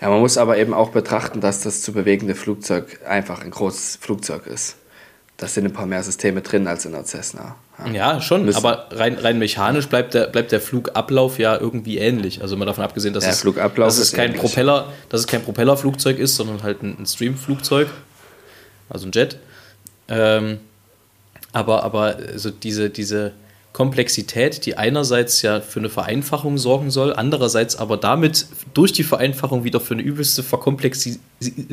Ja, 0.00 0.08
man 0.08 0.20
muss 0.20 0.36
aber 0.38 0.58
eben 0.58 0.74
auch 0.74 0.90
betrachten, 0.90 1.40
dass 1.40 1.60
das 1.60 1.82
zu 1.82 1.92
bewegende 1.92 2.34
Flugzeug 2.34 3.00
einfach 3.06 3.42
ein 3.42 3.50
großes 3.50 3.98
Flugzeug 4.00 4.46
ist. 4.46 4.76
Da 5.40 5.46
sind 5.46 5.64
ein 5.64 5.72
paar 5.72 5.86
mehr 5.86 6.02
Systeme 6.02 6.42
drin 6.42 6.66
als 6.66 6.84
in 6.84 6.92
der 6.92 7.06
Cessna. 7.06 7.56
Ja, 7.94 8.20
schon, 8.20 8.44
Müssen. 8.44 8.58
aber 8.58 8.88
rein, 8.90 9.14
rein 9.14 9.38
mechanisch 9.38 9.88
bleibt 9.88 10.12
der, 10.12 10.26
bleibt 10.26 10.52
der 10.52 10.60
Flugablauf 10.60 11.38
ja 11.38 11.58
irgendwie 11.58 11.96
ähnlich. 11.96 12.42
Also 12.42 12.58
mal 12.58 12.66
davon 12.66 12.84
abgesehen, 12.84 13.14
dass, 13.14 13.24
Der 13.24 13.32
es, 13.32 13.40
Flugablauf 13.40 13.88
dass 13.88 13.96
es 13.96 14.12
kein 14.12 14.32
ähnlich. 14.32 14.42
Propeller, 14.42 14.92
dass 15.08 15.22
es 15.22 15.26
kein 15.26 15.42
Propellerflugzeug 15.42 16.18
ist, 16.18 16.36
sondern 16.36 16.62
halt 16.62 16.82
ein, 16.82 16.94
ein 17.00 17.06
Streamflugzeug, 17.06 17.88
also 18.90 19.06
ein 19.06 19.12
Jet. 19.12 19.38
Ähm, 20.08 20.58
aber 21.52 21.84
aber 21.84 22.16
also 22.34 22.50
diese, 22.50 22.90
diese 22.90 23.32
Komplexität, 23.72 24.66
die 24.66 24.76
einerseits 24.76 25.40
ja 25.40 25.62
für 25.62 25.80
eine 25.80 25.88
Vereinfachung 25.88 26.58
sorgen 26.58 26.90
soll, 26.90 27.14
andererseits 27.14 27.76
aber 27.76 27.96
damit 27.96 28.44
durch 28.74 28.92
die 28.92 29.04
Vereinfachung 29.04 29.64
wieder 29.64 29.80
für 29.80 29.94
eine 29.94 30.02
übelste 30.02 30.42
Verkomplexi 30.42 31.18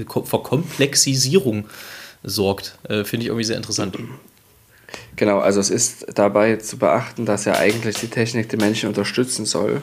Verkomplexisierung 0.06 1.66
sorgt, 2.24 2.78
äh, 2.90 3.04
finde 3.04 3.24
ich 3.24 3.28
irgendwie 3.28 3.44
sehr 3.44 3.58
interessant. 3.58 3.98
Genau, 5.16 5.40
also 5.40 5.60
es 5.60 5.70
ist 5.70 6.06
dabei 6.16 6.58
zu 6.58 6.78
beachten, 6.78 7.26
dass 7.26 7.46
ja 7.46 7.58
eigentlich 7.58 7.98
die 8.00 8.08
Technik 8.08 8.50
die 8.50 8.58
Menschen 8.58 8.88
unterstützen 8.90 9.46
soll. 9.46 9.82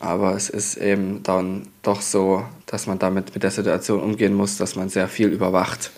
Aber 0.00 0.34
es 0.34 0.48
ist 0.48 0.76
eben 0.76 1.22
dann 1.22 1.68
doch 1.82 2.00
so, 2.00 2.44
dass 2.66 2.86
man 2.86 2.98
damit 2.98 3.34
mit 3.34 3.42
der 3.42 3.50
Situation 3.50 4.00
umgehen 4.00 4.32
muss, 4.32 4.56
dass 4.56 4.74
man 4.74 4.88
sehr 4.88 5.08
viel 5.08 5.28
überwacht, 5.28 5.90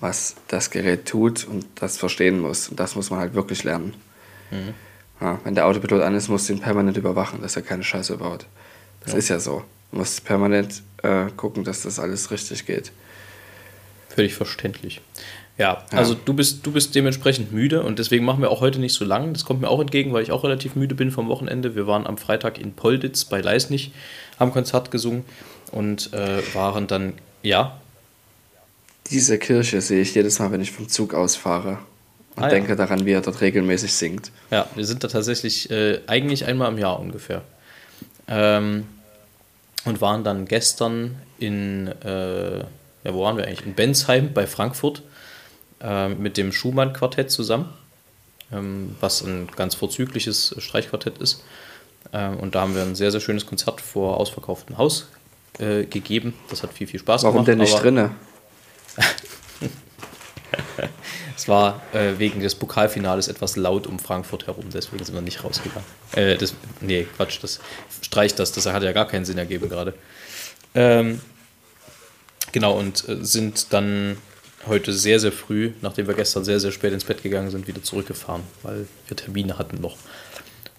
was 0.00 0.34
das 0.48 0.70
Gerät 0.70 1.06
tut 1.06 1.46
und 1.46 1.66
das 1.74 1.98
verstehen 1.98 2.40
muss. 2.40 2.68
Und 2.70 2.80
das 2.80 2.96
muss 2.96 3.10
man 3.10 3.20
halt 3.20 3.34
wirklich 3.34 3.64
lernen. 3.64 3.94
Ja, 5.20 5.38
wenn 5.44 5.54
der 5.54 5.66
Autopilot 5.66 6.02
an 6.02 6.14
ist, 6.14 6.28
musst 6.28 6.48
du 6.48 6.54
ihn 6.54 6.60
permanent 6.60 6.96
überwachen, 6.96 7.42
dass 7.42 7.56
er 7.56 7.62
keine 7.62 7.82
Scheiße 7.82 8.16
baut. 8.16 8.46
Das 9.04 9.14
ist 9.14 9.28
ja 9.28 9.38
so. 9.38 9.62
Du 9.90 9.98
musst 9.98 10.24
permanent 10.24 10.82
äh, 11.02 11.26
gucken, 11.36 11.64
dass 11.64 11.82
das 11.82 11.98
alles 11.98 12.30
richtig 12.30 12.66
geht. 12.66 12.92
Völlig 14.08 14.34
verständlich. 14.34 15.00
Ja, 15.58 15.84
also 15.90 16.12
du 16.14 16.34
bist, 16.34 16.66
du 16.66 16.72
bist 16.72 16.94
dementsprechend 16.94 17.50
müde 17.52 17.82
und 17.82 17.98
deswegen 17.98 18.26
machen 18.26 18.42
wir 18.42 18.50
auch 18.50 18.60
heute 18.60 18.78
nicht 18.78 18.92
so 18.92 19.06
lang. 19.06 19.32
Das 19.32 19.44
kommt 19.46 19.62
mir 19.62 19.68
auch 19.68 19.80
entgegen, 19.80 20.12
weil 20.12 20.22
ich 20.22 20.30
auch 20.30 20.44
relativ 20.44 20.74
müde 20.76 20.94
bin 20.94 21.10
vom 21.10 21.28
Wochenende. 21.28 21.74
Wir 21.74 21.86
waren 21.86 22.06
am 22.06 22.18
Freitag 22.18 22.58
in 22.58 22.72
Polditz 22.74 23.24
bei 23.24 23.40
Leisnich, 23.40 23.92
haben 24.38 24.52
Konzert 24.52 24.90
gesungen 24.90 25.24
und 25.72 26.12
äh, 26.12 26.42
waren 26.54 26.86
dann, 26.86 27.14
ja, 27.42 27.80
Diese 29.10 29.38
Kirche 29.38 29.80
sehe 29.80 30.02
ich 30.02 30.14
jedes 30.14 30.38
Mal, 30.40 30.50
wenn 30.52 30.60
ich 30.60 30.72
vom 30.72 30.88
Zug 30.88 31.14
ausfahre 31.14 31.78
und 32.34 32.42
Ah, 32.42 32.48
ja. 32.48 32.48
denke 32.50 32.76
daran, 32.76 33.06
wie 33.06 33.12
er 33.12 33.22
dort 33.22 33.40
regelmäßig 33.40 33.94
singt. 33.94 34.30
ja, 34.50 34.66
wir 34.74 34.84
sind 34.84 35.04
da 35.04 35.08
tatsächlich 35.08 35.70
äh, 35.70 36.00
eigentlich 36.06 36.44
einmal 36.44 36.70
im 36.70 36.76
Jahr 36.76 37.00
ungefähr. 37.00 37.40
Ähm, 38.28 38.86
und 39.86 40.00
waren 40.02 40.22
dann 40.24 40.44
gestern 40.46 41.16
in, 41.38 41.86
äh, 42.02 42.64
ja, 43.06 43.14
wo 43.14 43.22
waren 43.22 43.36
wir 43.36 43.46
eigentlich? 43.46 43.64
In 43.64 43.74
Bensheim 43.74 44.32
bei 44.34 44.46
Frankfurt 44.48 45.02
ähm, 45.80 46.20
mit 46.20 46.36
dem 46.36 46.52
Schumann-Quartett 46.52 47.30
zusammen, 47.30 47.68
ähm, 48.52 48.96
was 49.00 49.22
ein 49.22 49.48
ganz 49.54 49.76
vorzügliches 49.76 50.56
Streichquartett 50.58 51.18
ist. 51.18 51.44
Ähm, 52.12 52.36
und 52.38 52.56
da 52.56 52.62
haben 52.62 52.74
wir 52.74 52.82
ein 52.82 52.96
sehr, 52.96 53.12
sehr 53.12 53.20
schönes 53.20 53.46
Konzert 53.46 53.80
vor 53.80 54.18
ausverkauftem 54.18 54.76
Haus 54.76 55.08
äh, 55.60 55.84
gegeben. 55.84 56.34
Das 56.50 56.64
hat 56.64 56.72
viel, 56.72 56.88
viel 56.88 56.98
Spaß 56.98 57.22
Warum 57.22 57.44
gemacht. 57.44 57.48
denn 57.48 57.58
nicht 57.58 57.80
drinne? 57.80 58.10
Es 61.36 61.48
war 61.48 61.82
äh, 61.92 62.18
wegen 62.18 62.40
des 62.40 62.54
Pokalfinales 62.54 63.28
etwas 63.28 63.56
laut 63.56 63.86
um 63.86 63.98
Frankfurt 63.98 64.46
herum, 64.46 64.64
deswegen 64.72 65.04
sind 65.04 65.14
wir 65.14 65.20
nicht 65.20 65.44
rausgegangen. 65.44 65.84
Äh, 66.12 66.36
das, 66.36 66.54
nee, 66.80 67.06
Quatsch, 67.16 67.38
das 67.42 67.60
streicht 68.00 68.38
das, 68.38 68.52
das 68.52 68.64
hat 68.66 68.82
ja 68.82 68.92
gar 68.92 69.06
keinen 69.06 69.26
Sinn 69.26 69.36
ergeben 69.36 69.68
gerade. 69.68 69.92
Ähm, 70.74 71.20
genau, 72.56 72.72
und 72.78 73.06
äh, 73.06 73.22
sind 73.22 73.74
dann 73.74 74.16
heute 74.66 74.94
sehr, 74.94 75.20
sehr 75.20 75.30
früh, 75.30 75.72
nachdem 75.82 76.06
wir 76.06 76.14
gestern 76.14 76.42
sehr, 76.42 76.58
sehr 76.58 76.72
spät 76.72 76.94
ins 76.94 77.04
Bett 77.04 77.22
gegangen 77.22 77.50
sind, 77.50 77.68
wieder 77.68 77.82
zurückgefahren, 77.82 78.42
weil 78.62 78.86
wir 79.08 79.14
Termine 79.14 79.58
hatten 79.58 79.82
noch. 79.82 79.98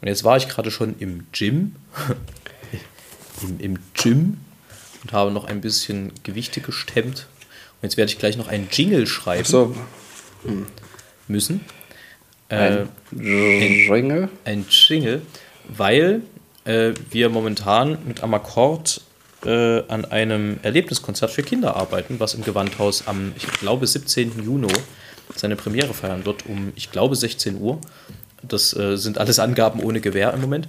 Und 0.02 0.08
jetzt 0.08 0.24
war 0.24 0.38
ich 0.38 0.50
gerade 0.50 0.72
schon 0.72 0.96
im 0.98 1.28
Gym, 1.32 1.76
im, 3.44 3.60
im 3.60 3.80
Gym 3.94 4.38
und 5.04 5.14
habe 5.14 5.30
noch 5.30 5.46
ein 5.46 5.62
bisschen 5.62 6.14
Gewichte 6.24 6.62
gestemmt. 6.62 7.28
Und 7.80 7.84
jetzt 7.84 7.96
werde 7.96 8.12
ich 8.12 8.18
gleich 8.18 8.38
noch 8.38 8.48
einen 8.48 8.70
Jingle 8.72 9.06
schreiben 9.06 9.46
So, 9.46 9.76
müssen. 11.28 11.64
Äh, 12.50 12.86
ein 13.12 13.88
Ringe. 13.92 14.30
ein 14.46 14.66
Jingle, 14.68 15.22
weil 15.68 16.24
äh, 16.66 16.94
wir 17.12 17.30
momentan 17.30 18.00
mit 18.08 18.24
Amakord 18.24 19.02
äh, 19.46 19.84
an 19.88 20.06
einem 20.06 20.60
Erlebniskonzert 20.64 21.32
für 21.32 21.44
Kinder 21.44 21.76
arbeiten, 21.76 22.20
was 22.20 22.34
im 22.34 22.44
Gewandhaus 22.44 23.08
am, 23.08 23.34
ich 23.38 23.48
glaube, 23.60 23.86
17. 23.86 24.44
Juni 24.44 24.74
seine 25.36 25.56
Premiere 25.56 25.94
feiern 25.94 26.26
wird, 26.26 26.46
um, 26.48 26.72
ich 26.76 26.92
glaube, 26.92 27.16
16 27.16 27.60
Uhr. 27.60 27.80
Das 28.42 28.76
äh, 28.76 28.98
sind 28.98 29.18
alles 29.18 29.40
Angaben 29.40 29.82
ohne 29.82 30.00
Gewähr 30.02 30.34
im 30.34 30.42
Moment. 30.42 30.68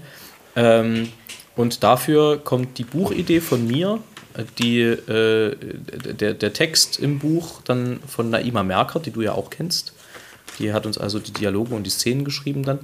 Ähm, 0.57 1.13
und 1.57 1.83
dafür 1.83 2.39
kommt 2.39 2.79
die 2.79 2.85
Buchidee 2.85 3.41
von 3.41 3.67
mir, 3.67 4.01
äh, 4.35 4.45
die, 4.59 4.81
äh, 4.81 5.57
der, 5.57 6.35
der 6.35 6.53
Text 6.53 6.99
im 6.99 7.19
Buch 7.19 7.63
dann 7.63 8.01
von 8.07 8.31
Naima 8.31 8.63
Merker, 8.63 9.01
die 9.01 9.11
du 9.11 9.23
ja 9.23 9.33
auch 9.33 9.51
kennst. 9.51 9.93
Die 10.59 10.73
hat 10.73 10.87
uns 10.87 10.99
also 10.99 11.19
die 11.19 11.33
Dialoge 11.33 11.75
und 11.75 11.85
die 11.85 11.91
Szenen 11.91 12.25
geschrieben 12.25 12.65
dann 12.65 12.81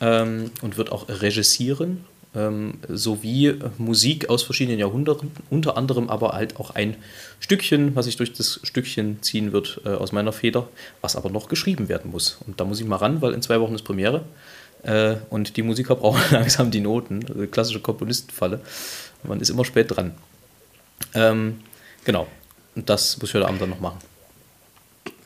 ähm, 0.00 0.50
und 0.62 0.76
wird 0.76 0.92
auch 0.92 1.08
regissieren, 1.08 2.04
ähm, 2.34 2.74
sowie 2.88 3.54
Musik 3.78 4.30
aus 4.30 4.42
verschiedenen 4.42 4.78
Jahrhunderten, 4.78 5.30
unter 5.50 5.76
anderem 5.76 6.08
aber 6.08 6.32
halt 6.32 6.58
auch 6.58 6.70
ein 6.70 6.96
Stückchen, 7.40 7.94
was 7.94 8.06
sich 8.06 8.16
durch 8.16 8.32
das 8.32 8.60
Stückchen 8.62 9.22
ziehen 9.22 9.52
wird 9.52 9.80
äh, 9.84 9.90
aus 9.90 10.12
meiner 10.12 10.32
Feder, 10.32 10.68
was 11.00 11.16
aber 11.16 11.28
noch 11.30 11.48
geschrieben 11.48 11.88
werden 11.88 12.10
muss. 12.10 12.38
Und 12.46 12.58
da 12.60 12.64
muss 12.64 12.80
ich 12.80 12.86
mal 12.86 12.96
ran, 12.96 13.20
weil 13.20 13.34
in 13.34 13.42
zwei 13.42 13.60
Wochen 13.60 13.74
ist 13.74 13.82
Premiere 13.82 14.24
äh, 14.82 15.16
und 15.30 15.56
die 15.56 15.62
Musiker 15.62 15.94
brauchen 16.02 16.22
langsam 16.30 16.70
die 16.70 16.80
Noten, 16.80 17.20
also 17.28 17.46
klassische 17.46 17.80
Komponistenfalle. 17.80 18.60
Man 19.24 19.40
ist 19.40 19.50
immer 19.50 19.64
spät 19.64 19.94
dran. 19.94 20.12
Ähm, 21.14 21.58
genau, 22.04 22.26
und 22.74 22.88
das 22.88 23.18
muss 23.18 23.28
ich 23.30 23.34
heute 23.34 23.46
Abend 23.48 23.60
dann 23.60 23.70
noch 23.70 23.80
machen. 23.80 23.98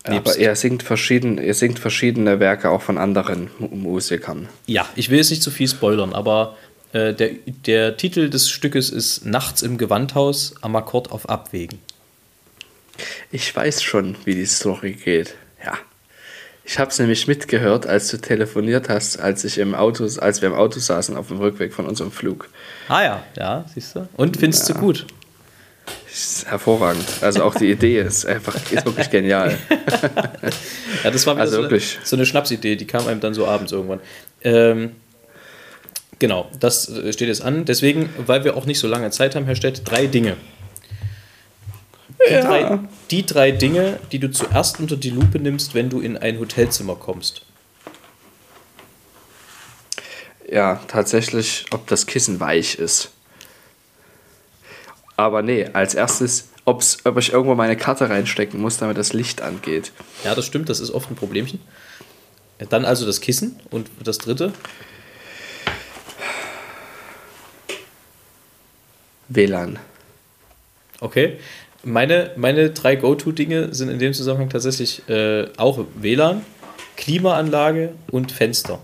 Aber 0.05 0.37
er 0.39 0.55
singt, 0.55 0.85
verschieden, 0.85 1.39
er 1.39 1.55
singt 1.55 1.81
verschiedene 1.81 2.39
Werke 2.39 2.71
auch 2.71 2.81
von 2.83 2.97
anderen 2.97 3.51
Mu- 3.59 3.67
Musikern. 3.69 4.49
Ja, 4.67 4.89
ich 4.95 5.11
will 5.11 5.19
jetzt 5.19 5.31
nicht 5.31 5.43
zu 5.43 5.51
viel 5.51 5.67
spoilern, 5.67 6.13
aber 6.13 6.57
äh, 6.93 7.15
der, 7.15 7.31
der 7.67 7.97
Titel 7.97 8.31
des 8.31 8.49
Stückes 8.51 8.91
ist 8.91 9.25
Nachts 9.25 9.63
im 9.63 9.79
Gewandhaus 9.79 10.55
am 10.63 10.77
Akkord 10.77 11.11
auf 11.11 11.29
Abwägen. 11.29 11.79
Ich 13.31 13.55
weiß 13.55 13.83
schon, 13.83 14.17
wie 14.25 14.35
die 14.35 14.47
Story 14.47 14.93
geht. 14.93 15.35
Ja. 15.65 15.75
Ich 16.65 16.79
habe 16.79 16.91
es 16.91 16.99
nämlich 16.99 17.29
mitgehört, 17.29 17.87
als 17.87 18.09
du 18.09 18.17
telefoniert 18.19 18.89
hast, 18.89 19.19
als 19.21 19.45
ich 19.45 19.59
im 19.59 19.75
Auto, 19.75 20.05
als 20.19 20.43
wir 20.43 20.49
im 20.49 20.55
Auto 20.55 20.81
saßen 20.81 21.17
auf 21.17 21.29
dem 21.29 21.39
Rückweg 21.39 21.73
von 21.73 21.87
unserem 21.87 22.11
Flug. 22.11 22.49
Ah 22.89 23.03
ja, 23.03 23.23
ja, 23.37 23.65
siehst 23.73 23.95
du. 23.95 24.09
Und 24.17 24.37
findest 24.37 24.69
du 24.69 24.75
gut? 24.75 25.07
Ist 26.11 26.47
hervorragend. 26.47 27.05
Also 27.21 27.45
auch 27.45 27.55
die 27.55 27.71
Idee 27.71 28.01
ist 28.01 28.27
einfach 28.27 28.55
ist 28.73 28.85
wirklich 28.85 29.11
genial. 29.11 29.57
Ja, 31.05 31.11
das 31.11 31.27
war 31.27 31.37
Also 31.37 31.53
so, 31.53 31.59
eine, 31.59 31.71
wirklich. 31.71 31.99
so 32.03 32.17
eine 32.17 32.27
Schnapsidee, 32.27 32.75
die 32.77 32.87
kam 32.87 33.07
einem 33.07 33.21
dann 33.21 33.35
so 33.35 33.47
abends 33.47 33.71
irgendwann. 33.71 34.01
Ähm, 34.43 34.93
genau, 36.19 36.51
das 36.61 36.89
äh, 36.89 37.13
steht 37.13 37.29
jetzt 37.29 37.43
an. 37.43 37.65
Deswegen, 37.65 38.09
weil 38.19 38.45
wir 38.45 38.57
auch 38.57 38.67
nicht 38.67 38.79
so 38.79 38.89
lange 38.89 39.11
Zeit 39.11 39.35
haben, 39.35 39.47
Herr 39.47 39.57
Stett, 39.57 39.83
drei 39.85 40.07
Dinge. 40.07 40.37
Die, 42.29 42.35
drei, 42.35 42.79
die 43.11 43.27
drei 43.27 43.51
Dinge, 43.53 44.01
die 44.11 44.19
du 44.19 44.31
zuerst 44.31 44.81
unter 44.81 44.97
die 44.97 45.11
Lupe 45.11 45.39
nimmst, 45.39 45.75
wenn 45.75 45.91
du 45.91 46.01
in 46.01 46.17
ein 46.17 46.39
Hotelzimmer 46.39 46.97
kommst. 46.97 47.43
Ja, 50.51 50.81
tatsächlich, 50.89 51.67
ob 51.73 51.87
das 51.87 52.07
Kissen 52.07 52.41
weich 52.41 52.77
ist. 52.77 53.11
Aber 55.17 55.43
nee, 55.43 55.69
als 55.73 55.95
erstes, 55.95 56.51
ob's, 56.65 56.99
ob 57.05 57.19
ich 57.19 57.33
irgendwo 57.33 57.55
meine 57.55 57.77
Karte 57.77 58.09
reinstecken 58.09 58.61
muss, 58.61 58.77
damit 58.77 58.97
das 58.97 59.13
Licht 59.13 59.43
angeht. 59.43 59.93
Ja, 60.25 60.35
das 60.35 60.47
stimmt, 60.47 60.69
das 60.69 60.81
ist 60.81 60.91
oft 60.91 61.11
ein 61.11 61.17
Problemchen. 61.17 61.61
Dann 62.71 62.85
also 62.85 63.07
das 63.07 63.21
Kissen 63.21 63.59
und 63.71 63.91
das 64.03 64.19
dritte. 64.19 64.53
WLAN. 69.29 69.79
Okay. 71.01 71.39
Meine, 71.83 72.33
meine 72.37 72.71
drei 72.71 72.97
Go-To-Dinge 72.97 73.73
sind 73.75 73.91
in 73.91 73.99
dem 73.99 74.13
Zusammenhang 74.13 74.49
tatsächlich 74.49 75.09
äh, 75.09 75.47
auch 75.57 75.85
WLAN, 75.95 76.43
Klimaanlage 76.97 77.93
und 78.11 78.33
Fenster. 78.33 78.81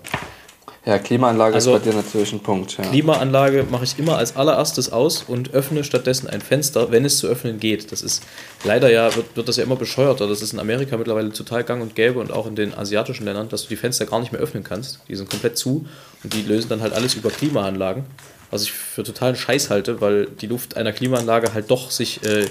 Ja, 0.84 0.98
Klimaanlage 0.98 1.54
Also- 1.54 1.76
ist 1.76 1.84
bei 1.84 1.90
dir 1.90 1.96
natürlich 1.96 2.32
ein 2.32 2.40
Punkt. 2.40 2.76
Ja. 2.76 2.84
Klimaanlage 2.84 3.64
mache 3.70 3.84
ich 3.84 3.98
immer 4.00 4.18
als 4.18 4.34
allererstes 4.34 4.90
aus 4.92 5.22
und 5.22 5.54
öffne 5.54 5.84
stattdessen 5.84 6.28
ein 6.28 6.40
Fenster, 6.40 6.90
wenn 6.90 7.04
es 7.04 7.18
zu 7.18 7.28
öffnen 7.28 7.60
geht. 7.60 7.92
Das 7.92 8.02
ist 8.02 8.24
leider 8.64 8.90
ja, 8.90 9.14
wird, 9.14 9.36
wird 9.36 9.48
das 9.48 9.56
ja 9.58 9.62
immer 9.64 9.76
bescheuerter. 9.76 10.26
Das 10.26 10.42
ist 10.42 10.52
in 10.52 10.58
Amerika 10.58 10.96
mittlerweile 10.96 11.32
total 11.32 11.62
gang 11.62 11.82
und 11.82 11.94
gäbe 11.94 12.18
und 12.18 12.32
auch 12.32 12.48
in 12.48 12.56
den 12.56 12.74
asiatischen 12.74 13.24
Ländern, 13.24 13.48
dass 13.48 13.62
du 13.62 13.68
die 13.68 13.76
Fenster 13.76 14.06
gar 14.06 14.18
nicht 14.18 14.32
mehr 14.32 14.40
öffnen 14.40 14.64
kannst. 14.64 14.98
Die 15.08 15.14
sind 15.14 15.30
komplett 15.30 15.56
zu 15.56 15.86
und 16.24 16.34
die 16.34 16.42
lösen 16.42 16.68
dann 16.68 16.82
halt 16.82 16.92
alles 16.94 17.14
über 17.14 17.30
Klimaanlagen. 17.30 18.04
Was 18.52 18.62
ich 18.62 18.72
für 18.72 19.02
totalen 19.02 19.34
Scheiß 19.34 19.70
halte, 19.70 20.00
weil 20.00 20.26
die 20.26 20.46
Luft 20.46 20.76
einer 20.76 20.92
Klimaanlage 20.92 21.52
halt 21.52 21.68
doch 21.70 21.90
sich 21.90 22.22
äh, 22.24 22.46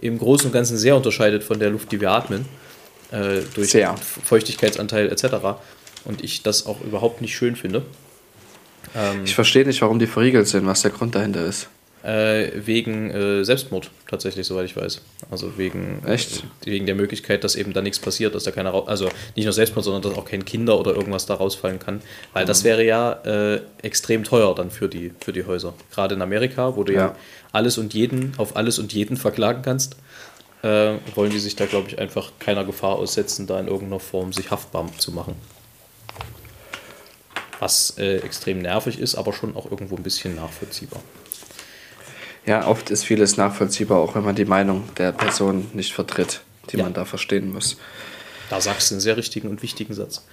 im 0.00 0.18
Großen 0.18 0.46
und 0.46 0.52
Ganzen 0.52 0.76
sehr 0.76 0.94
unterscheidet 0.94 1.42
von 1.42 1.58
der 1.58 1.70
Luft, 1.70 1.90
die 1.90 2.00
wir 2.00 2.12
atmen. 2.12 2.44
Äh, 3.10 3.40
durch 3.54 3.70
Sehr. 3.70 3.94
Feuchtigkeitsanteil 4.24 5.10
etc. 5.10 5.58
Und 6.04 6.22
ich 6.22 6.42
das 6.42 6.66
auch 6.66 6.80
überhaupt 6.82 7.20
nicht 7.20 7.34
schön 7.34 7.56
finde. 7.56 7.82
Ähm, 8.94 9.22
Ich 9.24 9.34
verstehe 9.34 9.64
nicht, 9.64 9.80
warum 9.82 9.98
die 9.98 10.06
verriegelt 10.06 10.46
sind, 10.46 10.66
was 10.66 10.82
der 10.82 10.90
Grund 10.90 11.14
dahinter 11.14 11.44
ist. 11.44 11.68
Äh, 12.06 12.52
wegen 12.54 13.10
äh, 13.10 13.44
Selbstmord, 13.44 13.90
tatsächlich, 14.08 14.46
soweit 14.46 14.66
ich 14.66 14.76
weiß. 14.76 15.00
Also 15.28 15.58
wegen, 15.58 16.02
Echt? 16.06 16.44
Äh, 16.64 16.70
wegen 16.70 16.86
der 16.86 16.94
Möglichkeit, 16.94 17.42
dass 17.42 17.56
eben 17.56 17.72
da 17.72 17.82
nichts 17.82 17.98
passiert, 17.98 18.34
dass 18.34 18.44
da 18.44 18.52
keiner 18.52 18.72
also 18.86 19.08
nicht 19.34 19.44
nur 19.44 19.52
Selbstmord, 19.52 19.84
sondern 19.84 20.02
dass 20.02 20.14
auch 20.14 20.24
kein 20.24 20.44
Kinder 20.44 20.78
oder 20.78 20.94
irgendwas 20.94 21.26
da 21.26 21.34
rausfallen 21.34 21.80
kann. 21.80 22.00
Weil 22.32 22.46
das 22.46 22.62
wäre 22.62 22.84
ja 22.84 23.12
äh, 23.24 23.60
extrem 23.82 24.22
teuer 24.22 24.54
dann 24.54 24.70
für 24.70 24.88
die, 24.88 25.12
für 25.20 25.32
die 25.32 25.44
Häuser. 25.44 25.74
Gerade 25.92 26.14
in 26.14 26.22
Amerika, 26.22 26.76
wo 26.76 26.84
du 26.84 26.92
ja. 26.92 27.06
Ja. 27.06 27.16
alles 27.50 27.76
und 27.76 27.92
jeden 27.92 28.34
auf 28.36 28.54
alles 28.54 28.78
und 28.78 28.92
jeden 28.92 29.16
verklagen 29.16 29.62
kannst, 29.62 29.96
äh, 30.62 30.94
wollen 31.16 31.30
die 31.30 31.40
sich 31.40 31.56
da, 31.56 31.66
glaube 31.66 31.88
ich, 31.88 31.98
einfach 31.98 32.30
keiner 32.38 32.64
Gefahr 32.64 32.96
aussetzen, 32.96 33.48
da 33.48 33.58
in 33.58 33.66
irgendeiner 33.66 34.00
Form 34.00 34.32
sich 34.32 34.52
haftbar 34.52 34.88
zu 34.98 35.10
machen. 35.10 35.34
Was 37.58 37.98
äh, 37.98 38.18
extrem 38.18 38.60
nervig 38.60 39.00
ist, 39.00 39.16
aber 39.16 39.32
schon 39.32 39.56
auch 39.56 39.68
irgendwo 39.68 39.96
ein 39.96 40.02
bisschen 40.04 40.36
nachvollziehbar. 40.36 41.00
Ja, 42.46 42.66
oft 42.66 42.90
ist 42.90 43.04
vieles 43.04 43.36
nachvollziehbar, 43.36 43.98
auch 43.98 44.14
wenn 44.14 44.24
man 44.24 44.36
die 44.36 44.44
Meinung 44.44 44.84
der 44.98 45.12
Person 45.12 45.66
nicht 45.74 45.92
vertritt, 45.92 46.42
die 46.70 46.76
Ja. 46.76 46.84
man 46.84 46.94
da 46.94 47.04
verstehen 47.04 47.52
muss. 47.52 47.76
Da 48.50 48.60
sagst 48.60 48.90
du 48.90 48.94
einen 48.94 49.00
sehr 49.00 49.16
richtigen 49.16 49.48
und 49.48 49.62
wichtigen 49.62 49.94
Satz. 49.94 50.24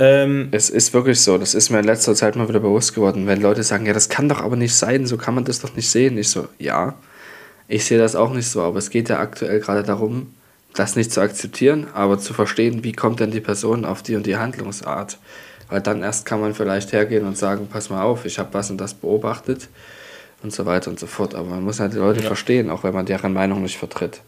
Ähm, 0.00 0.48
Es 0.50 0.70
ist 0.70 0.92
wirklich 0.92 1.20
so, 1.20 1.38
das 1.38 1.54
ist 1.54 1.70
mir 1.70 1.78
in 1.78 1.84
letzter 1.84 2.14
Zeit 2.14 2.34
mal 2.34 2.48
wieder 2.48 2.58
bewusst 2.60 2.94
geworden, 2.94 3.26
wenn 3.26 3.40
Leute 3.40 3.62
sagen, 3.62 3.86
ja, 3.86 3.92
das 3.92 4.08
kann 4.08 4.28
doch 4.28 4.40
aber 4.40 4.56
nicht 4.56 4.74
sein, 4.74 5.06
so 5.06 5.16
kann 5.16 5.34
man 5.34 5.44
das 5.44 5.60
doch 5.60 5.76
nicht 5.76 5.88
sehen. 5.88 6.18
Ich 6.18 6.30
so, 6.30 6.48
ja, 6.58 6.94
ich 7.68 7.84
sehe 7.84 7.98
das 7.98 8.16
auch 8.16 8.32
nicht 8.32 8.48
so, 8.48 8.62
aber 8.62 8.78
es 8.78 8.90
geht 8.90 9.08
ja 9.08 9.20
aktuell 9.20 9.60
gerade 9.60 9.84
darum, 9.84 10.34
das 10.74 10.96
nicht 10.96 11.12
zu 11.12 11.20
akzeptieren, 11.20 11.86
aber 11.94 12.18
zu 12.18 12.32
verstehen, 12.34 12.82
wie 12.82 12.92
kommt 12.92 13.20
denn 13.20 13.30
die 13.30 13.40
Person 13.40 13.84
auf 13.84 14.02
die 14.02 14.16
und 14.16 14.26
die 14.26 14.36
Handlungsart. 14.36 15.18
Weil 15.68 15.80
dann 15.80 16.02
erst 16.02 16.26
kann 16.26 16.40
man 16.40 16.54
vielleicht 16.54 16.92
hergehen 16.92 17.26
und 17.26 17.38
sagen, 17.38 17.68
pass 17.70 17.90
mal 17.90 18.02
auf, 18.02 18.24
ich 18.24 18.38
habe 18.40 18.52
was 18.54 18.70
und 18.70 18.78
das 18.78 18.94
beobachtet 18.94 19.68
und 20.42 20.52
so 20.52 20.66
weiter 20.66 20.90
und 20.90 20.98
so 20.98 21.06
fort. 21.06 21.34
Aber 21.34 21.48
man 21.48 21.62
muss 21.62 21.80
halt 21.80 21.92
die 21.92 21.98
Leute 21.98 22.20
Ja. 22.20 22.26
verstehen, 22.26 22.70
auch 22.70 22.84
wenn 22.84 22.94
man 22.94 23.06
deren 23.06 23.32
Meinung 23.32 23.62
nicht 23.62 23.78
vertritt. 23.78 24.20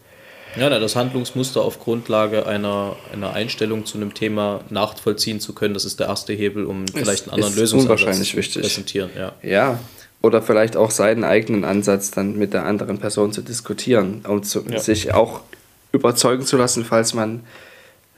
ja, 0.55 0.69
das 0.69 0.95
Handlungsmuster 0.95 1.61
auf 1.63 1.79
Grundlage 1.79 2.45
einer, 2.45 2.95
einer 3.11 3.33
Einstellung 3.33 3.85
zu 3.87 3.97
einem 3.97 4.13
Thema 4.13 4.61
nachvollziehen 4.69 5.39
zu 5.39 5.53
können, 5.53 5.73
das 5.73 5.83
ist 5.83 5.99
der 5.99 6.07
erste 6.07 6.33
Hebel, 6.33 6.65
um 6.65 6.87
vielleicht 6.87 7.23
einen 7.23 7.33
anderen 7.33 7.55
Lösungsansatz 7.55 8.21
zu 8.29 8.59
präsentieren. 8.59 9.09
Ja. 9.17 9.31
Ja, 9.41 9.79
oder 10.21 10.43
vielleicht 10.43 10.77
auch 10.77 10.91
seinen 10.91 11.23
eigenen 11.23 11.65
Ansatz 11.65 12.11
dann 12.11 12.37
mit 12.37 12.53
der 12.53 12.65
anderen 12.65 12.99
Person 12.99 13.31
zu 13.33 13.41
diskutieren, 13.41 14.23
um 14.27 14.43
zu, 14.43 14.63
Ja. 14.69 14.77
sich 14.79 15.13
auch 15.15 15.41
überzeugen 15.91 16.45
zu 16.45 16.55
lassen, 16.57 16.85
falls 16.85 17.15
man 17.15 17.41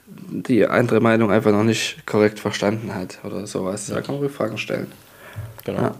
die 0.06 0.66
andere 0.66 1.00
Meinung 1.00 1.30
einfach 1.32 1.52
noch 1.52 1.64
nicht 1.64 2.06
korrekt 2.06 2.38
verstanden 2.38 2.94
hat 2.94 3.18
oder 3.24 3.46
sowas. 3.46 3.86
Da 3.86 4.02
kann 4.02 4.16
man 4.16 4.24
Rückfragen 4.24 4.58
stellen. 4.58 4.92
Genau. 5.64 5.80
Ja. 5.80 5.94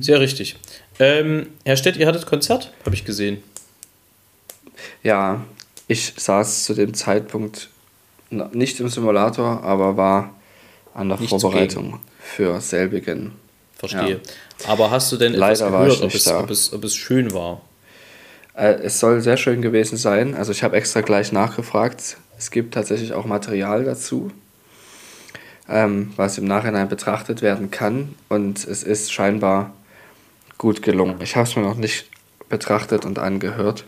Sehr 0.00 0.20
richtig. 0.20 0.56
Ähm, 0.98 1.48
Herr 1.64 1.76
Stett, 1.76 1.96
ihr 1.96 2.06
hattet 2.06 2.26
Konzert, 2.26 2.72
habe 2.84 2.94
ich 2.94 3.04
gesehen. 3.04 3.42
Ja, 5.02 5.44
ich 5.88 6.14
saß 6.16 6.64
zu 6.64 6.74
dem 6.74 6.94
Zeitpunkt 6.94 7.68
nicht 8.30 8.80
im 8.80 8.88
Simulator, 8.88 9.62
aber 9.62 9.96
war 9.96 10.34
an 10.94 11.08
der 11.08 11.18
Nicht 11.18 11.30
Vorbereitung 11.30 12.00
für 12.18 12.60
selbigen. 12.60 13.32
Verstehe. 13.76 14.20
Aber 14.66 14.90
hast 14.90 15.12
du 15.12 15.16
denn 15.16 15.34
Leider 15.34 15.72
war 15.72 15.86
ich 15.86 16.02
ob, 16.02 16.14
es, 16.14 16.26
ob, 16.28 16.50
es, 16.50 16.72
ob 16.72 16.82
es 16.82 16.96
schön 16.96 17.32
war? 17.34 17.60
Äh, 18.54 18.74
es 18.82 18.98
soll 18.98 19.20
sehr 19.20 19.36
schön 19.36 19.60
gewesen 19.60 19.98
sein. 19.98 20.34
Also 20.34 20.52
ich 20.52 20.62
habe 20.62 20.76
extra 20.76 21.02
gleich 21.02 21.30
nachgefragt. 21.30 22.16
Es 22.38 22.50
gibt 22.50 22.74
tatsächlich 22.74 23.12
auch 23.12 23.26
Material 23.26 23.84
dazu, 23.84 24.30
ähm, 25.68 26.12
was 26.16 26.38
im 26.38 26.44
Nachhinein 26.44 26.88
betrachtet 26.88 27.42
werden 27.42 27.70
kann. 27.70 28.14
Und 28.28 28.66
es 28.66 28.82
ist 28.82 29.12
scheinbar 29.12 29.72
gut 30.58 30.82
gelungen. 30.82 31.16
Ich 31.20 31.36
habe 31.36 31.48
es 31.48 31.56
mir 31.56 31.62
noch 31.62 31.76
nicht 31.76 32.06
betrachtet 32.48 33.04
und 33.04 33.18
angehört, 33.18 33.84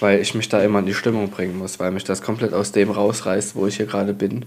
weil 0.00 0.20
ich 0.20 0.34
mich 0.34 0.48
da 0.48 0.62
immer 0.62 0.78
in 0.78 0.86
die 0.86 0.94
Stimmung 0.94 1.30
bringen 1.30 1.58
muss, 1.58 1.80
weil 1.80 1.90
mich 1.90 2.04
das 2.04 2.22
komplett 2.22 2.54
aus 2.54 2.72
dem 2.72 2.90
rausreißt, 2.90 3.56
wo 3.56 3.66
ich 3.66 3.76
hier 3.76 3.86
gerade 3.86 4.14
bin. 4.14 4.46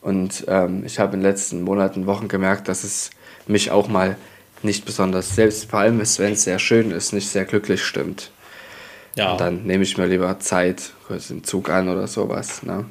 Und 0.00 0.44
ähm, 0.48 0.82
ich 0.84 0.98
habe 0.98 1.14
in 1.14 1.20
den 1.20 1.30
letzten 1.30 1.62
Monaten, 1.62 2.06
Wochen 2.06 2.28
gemerkt, 2.28 2.68
dass 2.68 2.84
es 2.84 3.10
mich 3.46 3.70
auch 3.70 3.88
mal 3.88 4.16
nicht 4.62 4.84
besonders, 4.84 5.34
selbst 5.34 5.70
vor 5.70 5.80
allem 5.80 5.98
wenn 5.98 6.32
es 6.32 6.42
sehr 6.44 6.58
schön 6.58 6.90
ist, 6.90 7.12
nicht 7.12 7.28
sehr 7.28 7.44
glücklich 7.44 7.82
stimmt. 7.82 8.30
Ja. 9.16 9.32
Und 9.32 9.40
dann 9.40 9.64
nehme 9.64 9.84
ich 9.84 9.96
mir 9.96 10.06
lieber 10.06 10.38
Zeit, 10.40 10.92
kurz 11.06 11.28
den 11.28 11.44
Zug 11.44 11.70
an 11.70 11.88
oder 11.88 12.06
sowas. 12.06 12.62
Ne? 12.62 12.84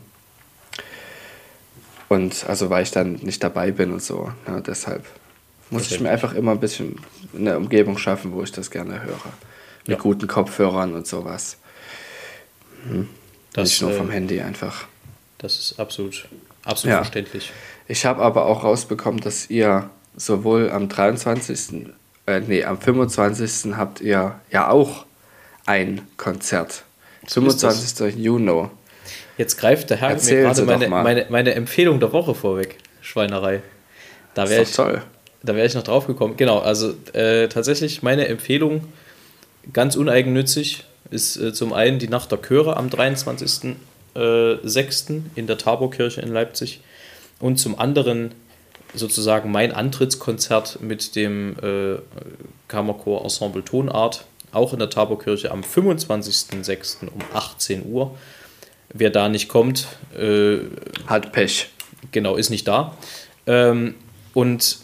Und 2.14 2.46
also 2.48 2.70
weil 2.70 2.84
ich 2.84 2.92
dann 2.92 3.14
nicht 3.24 3.44
dabei 3.44 3.72
bin 3.72 3.92
und 3.92 4.04
so. 4.04 4.32
Ne? 4.48 4.62
Deshalb 4.66 5.04
muss 5.70 5.90
ich 5.92 6.00
mir 6.00 6.10
einfach 6.12 6.34
immer 6.34 6.52
ein 6.52 6.60
bisschen 6.60 7.00
eine 7.36 7.58
Umgebung 7.58 7.98
schaffen, 7.98 8.32
wo 8.34 8.44
ich 8.44 8.52
das 8.52 8.70
gerne 8.70 9.02
höre. 9.04 9.20
Mit 9.88 9.98
Ja. 9.98 10.02
guten 10.02 10.28
Kopfhörern 10.28 10.94
und 10.94 11.08
sowas. 11.08 11.58
das, 13.54 13.70
nicht 13.70 13.82
nur 13.82 13.92
vom 13.94 14.10
äh, 14.10 14.14
Handy 14.14 14.42
einfach. 14.42 14.86
das 15.38 15.58
ist 15.58 15.80
absolut, 15.80 16.28
absolut 16.64 16.92
Ja. 16.92 16.98
verständlich. 16.98 17.52
Ich 17.88 18.06
habe 18.06 18.22
aber 18.22 18.46
auch 18.46 18.64
rausbekommen, 18.64 19.20
dass 19.22 19.50
ihr 19.50 19.90
sowohl 20.16 20.70
am 20.70 20.90
23. 20.90 21.88
Äh, 22.26 22.40
nee, 22.42 22.64
am 22.64 22.80
25. 22.80 23.76
habt 23.76 24.00
ihr 24.00 24.40
ja 24.52 24.70
auch 24.70 25.06
ein 25.66 26.02
Konzert. 26.18 26.84
So 27.28 27.42
ist 27.46 27.64
das. 27.64 27.76
25. 27.94 28.24
Juni. 28.24 28.70
Jetzt 29.38 29.58
greift 29.58 29.90
der 29.90 29.98
Herr 29.98 30.10
mir 30.10 30.16
Erzählen 30.16 30.44
gerade 30.44 30.56
Sie 30.56 30.62
doch 30.66 30.68
meine, 30.68 30.90
meine, 30.90 31.26
meine 31.30 31.56
Empfehlung 31.56 32.00
der 32.00 32.14
Woche 32.14 32.36
vorweg. 32.36 32.78
Schweinerei. 33.02 33.62
Da 34.34 34.50
wäre 34.50 34.62
Ist 34.62 34.70
ich, 34.72 34.76
toll. 34.76 35.02
da 35.44 35.56
wäre 35.56 35.66
ich 35.66 35.74
noch 35.74 35.84
drauf 35.84 36.08
gekommen. 36.08 36.38
Genau, 36.38 36.60
also 36.60 36.94
äh, 37.14 37.48
tatsächlich 37.48 38.04
meine 38.04 38.28
Empfehlung, 38.28 38.86
ganz 39.72 39.96
uneigennützig, 39.96 40.84
ist 41.12 41.38
äh, 41.38 41.54
zum 41.54 41.74
einen 41.74 42.00
die 42.00 42.08
Nacht 42.08 42.32
der 42.32 42.42
Chöre 42.42 42.78
am 42.78 42.88
23.06. 42.90 43.76
Äh, 44.16 45.22
in 45.36 45.48
der 45.48 45.58
Taborkirche 45.58 46.22
in 46.22 46.30
Leipzig 46.30 46.82
und 47.40 47.58
zum 47.58 47.78
anderen 47.80 48.34
sozusagen 48.94 49.52
mein 49.52 49.72
Antrittskonzert 49.72 50.80
mit 50.82 51.16
dem 51.16 51.56
äh, 51.62 51.98
Kammerchor 52.68 53.24
Ensemble 53.24 53.64
Tonart, 53.66 54.26
auch 54.52 54.74
in 54.74 54.80
der 54.80 54.90
Taborkirche 54.90 55.52
am 55.52 55.62
25.06. 55.62 57.08
um 57.08 57.22
18 57.34 57.86
Uhr. 57.86 58.16
Wer 58.94 59.10
da 59.10 59.30
nicht 59.30 59.48
kommt, 59.50 59.88
äh, 60.18 60.58
Hat 61.08 61.32
Pech. 61.32 61.70
genau, 62.12 62.36
ist 62.36 62.50
nicht 62.50 62.68
da. 62.68 62.96
Ähm, 63.48 63.96
und 64.34 64.78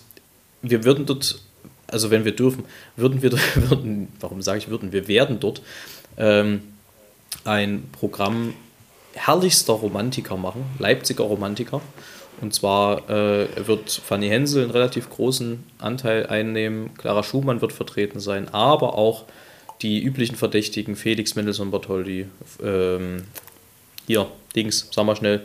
wir 0.62 0.84
würden 0.84 1.06
dort, 1.06 1.40
also 1.88 2.12
wenn 2.12 2.26
wir 2.26 2.36
dürfen, 2.36 2.66
würden 2.96 3.22
wir, 3.22 3.30
dort- 3.30 3.56
würden, 3.70 4.08
warum 4.20 4.42
sage 4.42 4.60
ich 4.60 4.70
würden, 4.70 4.92
wir 4.92 5.08
werden 5.08 5.40
dort 5.40 5.62
ähm, 6.18 6.62
ein 7.46 7.88
Programm 7.92 8.54
herrlichster 9.14 9.74
Romantiker 9.74 10.38
machen, 10.38 10.64
Leipziger 10.80 11.24
Romantiker. 11.24 11.82
Und 12.42 12.54
zwar 12.54 13.10
äh, 13.10 13.48
wird 13.68 13.92
Fanny 13.92 14.30
Hensel 14.30 14.64
einen 14.64 14.72
relativ 14.72 15.10
großen 15.10 15.62
Anteil 15.78 16.26
einnehmen, 16.28 16.94
Clara 16.98 17.22
Schumann 17.22 17.60
wird 17.62 17.74
vertreten 17.74 18.20
sein, 18.22 18.48
aber 18.54 18.96
auch 18.98 19.26
die 19.82 20.02
üblichen 20.02 20.36
Verdächtigen, 20.38 20.96
Felix 20.96 21.36
Mendelssohn 21.36 21.70
Bartholdy, 21.72 22.28
ähm, 22.64 23.24
hier, 24.10 24.26
Dings, 24.56 24.88
sag 24.92 25.06
mal 25.06 25.16
schnell, 25.16 25.42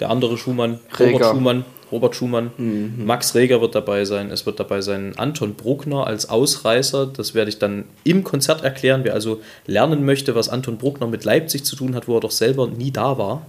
der 0.00 0.10
andere 0.10 0.36
Schumann, 0.36 0.80
Robert 0.98 1.14
Reger. 1.14 1.30
Schumann, 1.30 1.64
Robert 1.92 2.16
Schumann, 2.16 2.50
Max 2.98 3.36
Reger 3.36 3.60
wird 3.60 3.76
dabei 3.76 4.04
sein, 4.04 4.32
es 4.32 4.44
wird 4.44 4.58
dabei 4.58 4.80
sein 4.80 5.16
Anton 5.16 5.54
Bruckner 5.54 6.04
als 6.04 6.28
Ausreißer, 6.28 7.06
das 7.06 7.34
werde 7.34 7.50
ich 7.50 7.60
dann 7.60 7.84
im 8.02 8.24
Konzert 8.24 8.64
erklären, 8.64 9.04
wer 9.04 9.14
also 9.14 9.40
lernen 9.68 10.04
möchte, 10.04 10.34
was 10.34 10.48
Anton 10.48 10.78
Bruckner 10.78 11.06
mit 11.06 11.22
Leipzig 11.24 11.64
zu 11.64 11.76
tun 11.76 11.94
hat, 11.94 12.08
wo 12.08 12.16
er 12.16 12.20
doch 12.20 12.32
selber 12.32 12.66
nie 12.66 12.90
da 12.90 13.18
war, 13.18 13.46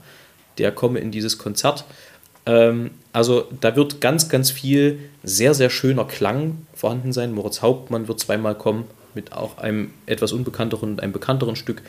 der 0.59 0.71
komme 0.71 0.99
in 0.99 1.09
dieses 1.09 1.39
Konzert. 1.39 1.85
Ähm, 2.45 2.91
also 3.11 3.45
da 3.59 3.75
wird 3.75 4.01
ganz, 4.01 4.29
ganz 4.29 4.51
viel 4.51 4.99
sehr, 5.23 5.55
sehr 5.55 5.71
schöner 5.71 6.05
Klang 6.05 6.67
vorhanden 6.75 7.11
sein. 7.11 7.33
Moritz 7.33 7.63
Hauptmann 7.63 8.07
wird 8.07 8.19
zweimal 8.19 8.53
kommen 8.53 8.85
mit 9.15 9.33
auch 9.33 9.57
einem 9.57 9.89
etwas 10.05 10.31
unbekannteren 10.31 10.91
und 10.91 11.01
einem 11.01 11.13
bekannteren 11.13 11.55
Stück. 11.55 11.81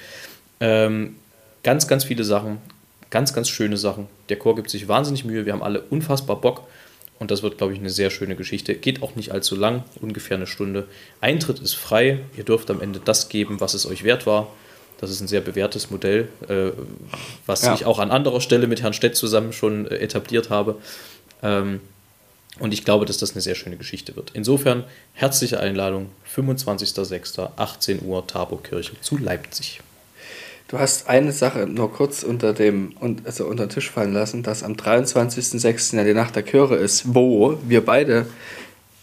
Ähm, 0.60 1.16
ganz, 1.64 1.88
ganz 1.88 2.04
viele 2.04 2.22
Sachen, 2.22 2.58
ganz, 3.10 3.32
ganz 3.32 3.48
schöne 3.48 3.76
Sachen. 3.76 4.06
Der 4.28 4.38
Chor 4.38 4.54
gibt 4.54 4.70
sich 4.70 4.86
wahnsinnig 4.86 5.24
Mühe, 5.24 5.44
wir 5.46 5.52
haben 5.52 5.62
alle 5.62 5.80
unfassbar 5.80 6.40
Bock 6.40 6.68
und 7.18 7.30
das 7.32 7.42
wird, 7.42 7.58
glaube 7.58 7.72
ich, 7.72 7.80
eine 7.80 7.90
sehr 7.90 8.10
schöne 8.10 8.36
Geschichte. 8.36 8.74
Geht 8.74 9.02
auch 9.02 9.16
nicht 9.16 9.32
allzu 9.32 9.56
lang, 9.56 9.82
ungefähr 10.00 10.36
eine 10.36 10.46
Stunde. 10.46 10.86
Eintritt 11.20 11.58
ist 11.58 11.74
frei, 11.74 12.20
ihr 12.36 12.44
dürft 12.44 12.70
am 12.70 12.80
Ende 12.80 13.00
das 13.04 13.28
geben, 13.28 13.60
was 13.60 13.74
es 13.74 13.86
euch 13.86 14.04
wert 14.04 14.26
war. 14.26 14.48
Das 15.00 15.10
ist 15.10 15.20
ein 15.20 15.28
sehr 15.28 15.40
bewährtes 15.40 15.90
Modell, 15.90 16.28
äh, 16.48 16.70
was 17.46 17.62
Ja. 17.62 17.74
ich 17.74 17.84
auch 17.84 17.98
an 17.98 18.10
anderer 18.10 18.40
Stelle 18.40 18.66
mit 18.68 18.82
Herrn 18.82 18.92
Stett 18.92 19.16
zusammen 19.16 19.52
schon 19.52 19.86
äh, 19.86 19.96
etabliert 19.96 20.50
habe. 20.50 20.76
Ähm, 21.42 21.80
und 22.60 22.72
ich 22.72 22.84
glaube, 22.84 23.04
dass 23.04 23.18
das 23.18 23.32
eine 23.32 23.40
sehr 23.40 23.56
schöne 23.56 23.76
Geschichte 23.76 24.14
wird. 24.14 24.30
Insofern 24.34 24.84
herzliche 25.12 25.58
Einladung, 25.58 26.10
25.06., 26.36 27.50
18 27.56 28.04
Uhr, 28.04 28.26
Taborkirche 28.26 28.92
zu 29.00 29.18
Leipzig. 29.18 29.80
Du 30.68 30.78
hast 30.78 31.08
eine 31.08 31.30
Sache 31.32 31.66
nur 31.66 31.92
kurz 31.92 32.22
unter 32.22 32.52
dem 32.52 32.92
und 32.98 33.26
also 33.26 33.44
unter 33.46 33.66
den 33.66 33.70
Tisch 33.70 33.90
fallen 33.90 34.12
lassen, 34.14 34.42
dass 34.42 34.62
am 34.62 34.72
23.06. 34.74 35.96
ja 35.96 36.04
die 36.04 36.14
Nacht 36.14 36.34
der 36.36 36.44
Chöre 36.44 36.76
ist, 36.76 37.14
wo 37.14 37.58
wir 37.66 37.84
beide 37.84 38.26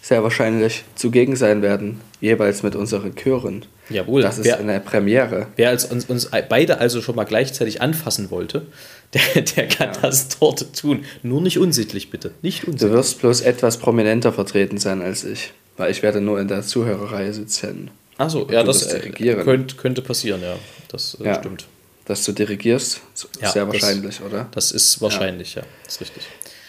sehr 0.01 0.23
wahrscheinlich 0.23 0.83
zugegen 0.95 1.35
sein 1.35 1.61
werden, 1.61 2.01
jeweils 2.19 2.63
mit 2.63 2.75
unseren 2.75 3.15
Chören. 3.15 3.65
Jawohl, 3.89 4.23
Das 4.23 4.39
ist 4.39 4.45
wer- 4.45 4.57
eine 4.59 4.79
Premiere. 4.79 5.47
Wer 5.55 5.69
als 5.69 5.85
uns, 5.85 6.05
uns 6.05 6.29
beide 6.49 6.79
also 6.79 7.01
schon 7.01 7.15
mal 7.15 7.25
gleichzeitig 7.25 7.81
anfassen 7.81 8.31
wollte, 8.31 8.65
der, 9.13 9.43
der 9.43 9.67
kann 9.67 9.91
das 10.01 10.29
dort 10.39 10.75
tun. 10.75 11.05
Nur 11.21 11.41
nicht 11.41 11.59
unsittlich, 11.59 12.09
bitte. 12.09 12.31
Nicht 12.41 12.63
Du 12.65 12.71
unsittlich. 12.71 12.97
wirst 12.97 13.19
bloß 13.19 13.41
etwas 13.41 13.77
prominenter 13.77 14.33
vertreten 14.33 14.79
sein 14.79 15.01
als 15.03 15.23
ich, 15.23 15.51
weil 15.77 15.91
ich 15.91 16.01
werde 16.01 16.19
nur 16.21 16.39
in 16.39 16.47
der 16.47 16.63
Zuhörerreihe 16.63 17.33
sitzen. 17.33 17.91
Achso, 18.17 18.47
ja, 18.51 18.61
du 18.61 18.67
das 18.67 18.87
äh, 18.91 19.09
könnte, 19.43 19.75
könnte 19.75 20.01
passieren, 20.01 20.41
ja. 20.41 20.55
Das 20.91 21.17
äh, 21.19 21.25
Ja. 21.25 21.35
stimmt. 21.35 21.65
Dass 22.05 22.25
du 22.25 22.31
dirigierst, 22.31 22.99
Ja, 23.41 23.51
sehr 23.51 23.65
das- 23.65 23.73
wahrscheinlich, 23.73 24.21
oder? 24.21 24.47
Das 24.51 24.71
ist 24.71 25.01
wahrscheinlich, 25.01 25.55
ja. 25.55 25.61
Das 25.85 25.95
ist 25.95 26.01
richtig. 26.01 26.23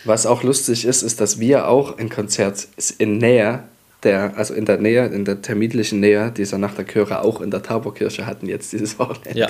Was 0.04 0.26
auch 0.26 0.42
lustig 0.42 0.84
ist, 0.84 1.02
ist, 1.02 1.20
dass 1.20 1.38
wir 1.40 1.68
auch 1.68 1.96
ein 1.98 2.08
Konzert 2.10 2.66
in 2.98 3.18
Nähe 3.18 3.62
der, 4.02 4.36
also 4.36 4.52
in 4.52 4.64
der 4.64 4.78
Nähe, 4.78 5.06
in 5.06 5.24
der 5.24 5.42
terminlichen 5.42 6.00
Nähe 6.00 6.32
dieser 6.32 6.58
Nacht 6.58 6.76
der 6.76 6.84
Chöre 6.86 7.22
auch 7.22 7.40
in 7.40 7.52
der 7.52 7.62
Taborkirche 7.62 8.26
hatten 8.26 8.48
jetzt 8.48 8.72
dieses 8.72 8.98
Wochenende. 8.98 9.38
Ja. 9.38 9.48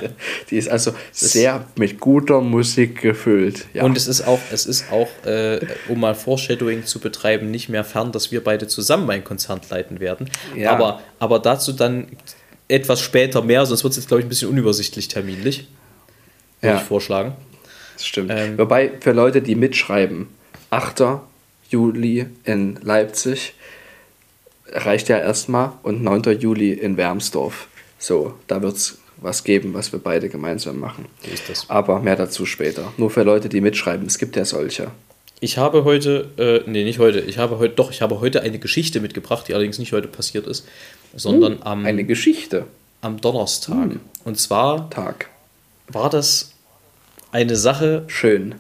Die 0.51 0.59
ist 0.59 0.69
also 0.69 0.93
sehr 1.11 1.65
mit 1.77 1.99
guter 2.01 2.43
Musik 2.43 3.01
gefüllt. 3.01 3.65
Ja. 3.73 3.85
Und 3.85 3.97
es 3.97 4.07
ist 4.07 4.27
auch, 4.27 4.41
es 4.53 4.67
ist 4.67 4.93
auch, 4.93 5.09
äh, 5.27 5.59
um 5.89 6.01
mal 6.01 6.15
Foreshadowing 6.15 6.85
zu 6.85 7.01
betreiben, 7.01 7.51
nicht 7.51 7.71
mehr 7.71 7.83
fern, 7.83 8.13
dass 8.13 8.31
wir 8.31 8.45
beide 8.45 8.67
zusammen 8.69 9.09
ein 9.09 9.25
Konzert 9.25 9.71
leiten 9.71 10.01
werden. 10.01 10.29
Ja. 10.55 10.73
Aber, 10.73 11.01
aber 11.19 11.39
dazu 11.39 11.73
dann 11.73 12.09
etwas 12.73 13.01
später 13.01 13.43
mehr, 13.43 13.65
sonst 13.67 13.85
wird 13.85 13.93
es 13.93 13.97
jetzt, 13.99 14.09
glaube 14.09 14.21
ich, 14.21 14.27
ein 14.27 14.29
bisschen 14.29 14.49
unübersichtlich 14.49 15.09
terminlich. 15.09 15.69
Würde 16.61 16.75
Ja. 16.75 16.81
ich 16.81 16.87
vorschlagen. 16.87 17.35
Das 17.95 18.07
stimmt. 18.07 18.31
Ähm, 18.35 18.57
Wobei, 18.59 18.93
für 19.01 19.13
Leute, 19.13 19.43
die 19.43 19.55
mitschreiben, 19.55 20.29
8. 20.71 21.21
Juli 21.71 22.27
in 22.45 22.79
Leipzig 22.83 23.55
reicht 24.71 25.09
ja 25.09 25.19
erstmal 25.19 25.73
und 25.83 26.03
9. 26.03 26.23
Juli 26.39 26.73
in 26.73 26.97
Wermsdorf. 26.97 27.69
So, 27.99 28.35
da 28.47 28.63
wird 28.63 28.77
es 28.77 28.99
was 29.19 29.45
geben, 29.45 29.75
was 29.75 29.93
wir 29.93 30.01
beide 30.01 30.29
gemeinsam 30.29 30.79
machen. 30.81 31.07
So 31.25 31.31
ist 31.33 31.49
das. 31.49 31.71
Aber 31.71 32.01
mehr 32.01 32.17
dazu 32.17 32.45
später. 32.47 32.93
Nur 32.97 33.11
für 33.11 33.23
Leute, 33.23 33.49
die 33.49 33.61
mitschreiben. 33.61 34.07
Es 34.07 34.19
gibt 34.19 34.35
ja 34.37 34.45
solche. 34.45 34.91
Ich 35.43 35.59
habe 35.59 35.83
heute, 35.83 36.29
äh, 36.37 36.71
nee, 36.71 36.85
nicht 36.85 37.01
heute, 37.01 37.19
ich 37.19 37.37
habe 37.37 37.59
heute, 37.59 37.75
doch, 37.75 37.91
ich 37.91 38.01
habe 38.01 38.21
heute 38.21 38.43
eine 38.43 38.61
Geschichte 38.61 39.01
mitgebracht, 39.01 39.49
die 39.49 39.55
allerdings 39.55 39.81
nicht 39.81 39.93
heute 39.93 40.07
passiert 40.07 40.47
ist, 40.47 40.69
sondern 41.17 41.61
am, 41.65 41.85
Eine 41.85 42.05
Geschichte. 42.05 42.67
am 43.01 43.21
Donnerstag. 43.21 43.97
Und 44.25 44.39
zwar 44.39 44.89
Tag. 44.91 45.31
war 45.89 46.11
das 46.11 46.53
eine 47.33 47.57
Sache, 47.57 48.05
Schön. 48.07 48.55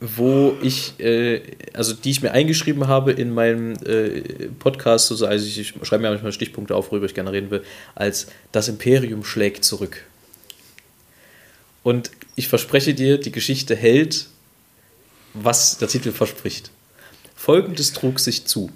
wo 0.00 0.54
ich, 0.62 0.98
äh, 0.98 1.42
also 1.74 1.94
die 1.94 2.10
ich 2.10 2.22
mir 2.22 2.32
eingeschrieben 2.32 2.88
habe 2.88 3.12
in 3.12 3.30
meinem 3.32 3.74
äh, 3.86 4.48
Podcast, 4.58 5.12
also 5.12 5.28
ich, 5.28 5.60
ich 5.60 5.74
schreibe 5.84 6.02
mir 6.02 6.10
manchmal 6.10 6.32
Stichpunkte 6.32 6.74
auf, 6.74 6.90
worüber 6.90 7.06
ich 7.06 7.14
gerne 7.14 7.30
reden 7.30 7.52
will, 7.52 7.62
als 7.94 8.26
das 8.50 8.66
Imperium 8.66 9.22
schlägt 9.22 9.64
zurück. 9.64 10.02
Und 11.84 12.10
ich 12.34 12.48
verspreche 12.48 12.94
dir, 12.94 13.18
die 13.18 13.30
Geschichte 13.30 13.76
hält, 13.76 14.26
was 15.34 15.78
der 15.78 15.88
Titel 15.88 16.12
verspricht. 16.12 16.70
Folgendes 17.34 17.92
trug 17.92 18.20
sich 18.20 18.46
zu. 18.46 18.70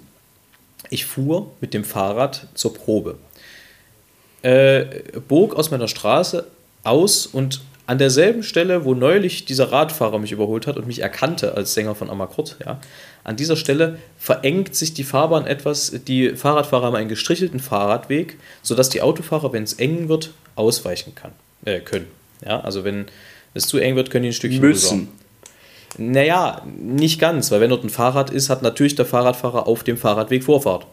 Ich 0.89 1.05
fuhr 1.05 1.51
mit 1.61 1.73
dem 1.73 1.83
Fahrrad 1.83 2.47
zur 2.53 2.73
Probe, 2.73 3.17
äh, 4.41 4.85
bog 5.27 5.55
aus 5.55 5.71
meiner 5.71 5.87
Straße 5.87 6.45
aus 6.83 7.25
und 7.25 7.61
an 7.87 7.97
derselben 7.97 8.43
Stelle, 8.43 8.85
wo 8.85 8.93
neulich 8.93 9.45
dieser 9.45 9.71
Radfahrer 9.71 10.19
mich 10.19 10.31
überholt 10.31 10.67
hat 10.67 10.77
und 10.77 10.87
mich 10.87 10.99
erkannte 10.99 11.55
als 11.55 11.73
Sänger 11.73 11.95
von 11.95 12.09
Amakurt, 12.09 12.57
ja, 12.65 12.79
an 13.23 13.35
dieser 13.35 13.55
Stelle 13.55 13.97
verengt 14.19 14.75
sich 14.75 14.93
die 14.93 15.03
Fahrbahn 15.03 15.47
etwas. 15.47 15.91
Die 16.07 16.35
Fahrradfahrer 16.35 16.85
haben 16.85 16.95
einen 16.95 17.09
gestrichelten 17.09 17.59
Fahrradweg, 17.59 18.37
sodass 18.61 18.89
die 18.89 19.01
Autofahrer, 19.01 19.51
wenn 19.51 19.63
es 19.63 19.73
eng 19.73 20.09
wird, 20.09 20.31
ausweichen 20.55 21.15
kann, 21.15 21.31
äh, 21.65 21.79
können. 21.79 22.07
Ja, 22.45 22.59
also 22.59 22.83
wenn 22.83 23.07
es 23.55 23.67
zu 23.67 23.79
eng 23.79 23.95
wird, 23.95 24.11
können 24.11 24.23
die 24.23 24.29
ein 24.29 24.33
Stückchen 24.33 24.61
Müssen. 24.61 25.09
Naja, 25.97 26.61
nicht 26.77 27.19
ganz, 27.19 27.51
weil 27.51 27.61
wenn 27.61 27.69
dort 27.69 27.83
ein 27.83 27.89
Fahrrad 27.89 28.29
ist, 28.29 28.49
hat 28.49 28.61
natürlich 28.61 28.95
der 28.95 29.05
Fahrradfahrer 29.05 29.67
auf 29.67 29.83
dem 29.83 29.97
Fahrradweg 29.97 30.43
Vorfahrt. 30.43 30.85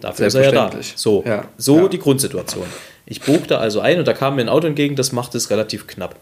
Dafür 0.00 0.26
ist 0.26 0.34
er 0.34 0.44
ja 0.44 0.50
da. 0.50 0.70
So, 0.94 1.24
Ja, 1.26 1.44
so 1.56 1.80
ja. 1.80 1.88
die 1.88 1.98
Grundsituation. 1.98 2.66
Ich 3.06 3.22
bog 3.22 3.46
da 3.48 3.58
also 3.58 3.80
ein 3.80 3.98
und 3.98 4.06
da 4.06 4.12
kam 4.12 4.36
mir 4.36 4.42
ein 4.42 4.48
Auto 4.48 4.66
entgegen, 4.66 4.96
das 4.96 5.12
machte 5.12 5.38
es 5.38 5.50
relativ 5.50 5.86
knapp. 5.86 6.16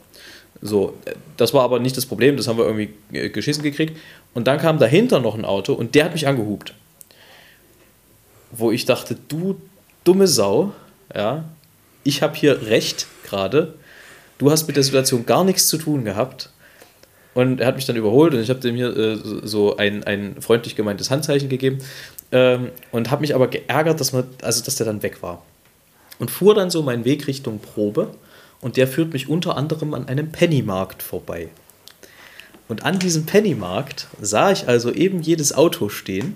So, 0.61 0.95
das 1.37 1.53
war 1.53 1.63
aber 1.63 1.79
nicht 1.79 1.97
das 1.97 2.07
Problem, 2.07 2.37
das 2.37 2.47
haben 2.47 2.59
wir 2.59 2.65
irgendwie 2.65 2.91
äh, 3.13 3.29
geschissen 3.31 3.63
gekriegt. 3.63 3.99
Und 4.33 4.47
dann 4.47 4.59
kam 4.59 4.79
dahinter 4.79 5.21
noch 5.21 5.35
ein 5.35 5.45
Auto 5.45 5.75
und 5.75 5.95
der 5.95 6.07
hat 6.07 6.13
mich 6.13 6.27
angehupt. 6.27 6.75
Wo 8.53 8.71
ich 8.71 8.85
dachte, 8.85 9.17
du 9.29 9.61
dumme 10.05 10.29
Sau, 10.29 10.73
ja, 11.15 11.45
ich 12.05 12.23
habe 12.23 12.37
hier 12.37 12.67
recht 12.67 13.07
gerade. 13.25 13.75
Du 14.39 14.51
hast 14.51 14.67
mit 14.67 14.77
der 14.77 14.83
Situation 14.83 15.27
gar 15.27 15.45
nichts 15.45 15.69
zu 15.69 15.79
tun 15.79 16.05
gehabt. 16.05 16.51
Und 17.35 17.61
er 17.61 17.67
hat 17.67 17.77
mich 17.77 17.85
dann 17.85 17.97
überholt 17.97 18.33
und 18.33 18.41
ich 18.41 18.49
habe 18.49 18.61
dem 18.61 18.77
hier 18.77 18.97
äh, 18.97 19.19
so 19.43 19.77
ein, 19.77 20.05
ein 20.05 20.41
freundlich 20.41 20.77
gemeintes 20.77 21.11
Handzeichen 21.11 21.49
gegeben 21.49 21.79
ähm, 22.31 22.71
und 22.93 23.11
habe 23.11 23.23
mich 23.23 23.35
aber 23.35 23.49
geärgert, 23.49 24.01
dass, 24.01 24.13
man, 24.13 24.25
also, 24.43 24.65
dass 24.65 24.77
der 24.77 24.87
dann 24.87 25.03
weg 25.03 25.23
war. 25.23 25.43
Und 26.21 26.31
fuhr 26.31 26.55
dann 26.55 26.71
so 26.71 26.83
meinen 26.83 27.05
Weg 27.05 27.27
Richtung 27.27 27.59
Probe 27.59 28.11
und 28.61 28.77
der 28.77 28.87
führt 28.87 29.13
mich 29.13 29.29
unter 29.29 29.57
anderem 29.57 29.95
an 29.95 30.09
einem 30.09 30.31
Pennymarkt 30.31 31.03
vorbei. 31.03 31.49
Und 32.69 32.85
an 32.85 32.99
diesem 32.99 33.27
Pennymarkt 33.27 34.07
sah 34.21 34.53
ich 34.53 34.69
also 34.69 34.93
eben 34.93 35.21
jedes 35.21 35.53
Auto 35.53 35.89
stehen 35.89 36.35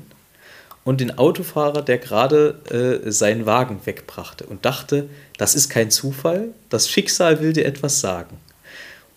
und 0.84 1.00
den 1.00 1.16
Autofahrer, 1.16 1.82
der 1.82 1.98
gerade 1.98 3.02
äh, 3.04 3.10
seinen 3.10 3.46
Wagen 3.46 3.80
wegbrachte 3.84 4.44
und 4.44 4.64
dachte, 4.64 5.08
das 5.36 5.54
ist 5.54 5.68
kein 5.68 5.90
Zufall, 5.90 6.48
das 6.70 6.88
Schicksal 6.88 7.40
will 7.40 7.52
dir 7.52 7.66
etwas 7.66 8.00
sagen. 8.00 8.36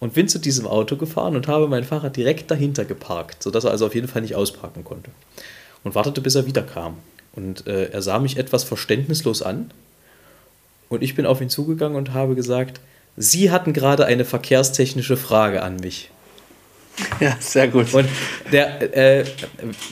Und 0.02 0.14
bin 0.14 0.28
zu 0.28 0.40
diesem 0.40 0.68
Auto 0.68 0.98
gefahren 0.98 1.38
und 1.38 1.48
habe 1.48 1.70
mein 1.70 1.86
Fahrrad 1.86 2.18
direkt 2.18 2.52
dahinter 2.52 2.84
geparkt, 2.84 3.42
sodass 3.42 3.64
er 3.64 3.72
also 3.72 3.86
auf 3.86 3.96
jeden 3.96 4.10
Fall 4.10 4.24
nicht 4.24 4.36
ausparken 4.36 4.84
konnte. 4.84 5.12
Und 5.84 5.96
wartete, 5.96 6.20
bis 6.20 6.36
er 6.36 6.46
wiederkam. 6.46 6.98
Und 7.34 7.66
äh, 7.68 7.86
er 7.92 8.02
sah 8.02 8.20
mich 8.20 8.38
etwas 8.38 8.66
verständnislos 8.66 9.42
an. 9.42 9.72
Und 10.90 11.04
ich 11.04 11.16
bin 11.16 11.26
auf 11.26 11.40
ihn 11.40 11.50
zugegangen 11.50 11.96
und 11.96 12.14
habe 12.14 12.36
gesagt, 12.36 12.82
Sie 13.16 13.52
hatten 13.52 13.74
gerade 13.74 14.06
eine 14.06 14.26
verkehrstechnische 14.26 15.18
Frage 15.18 15.64
an 15.64 15.78
mich. 15.78 16.10
Ja, 17.20 17.38
sehr 17.40 17.68
gut. 17.68 17.94
Und 17.94 18.08
der, 18.52 18.98
äh, 18.98 19.26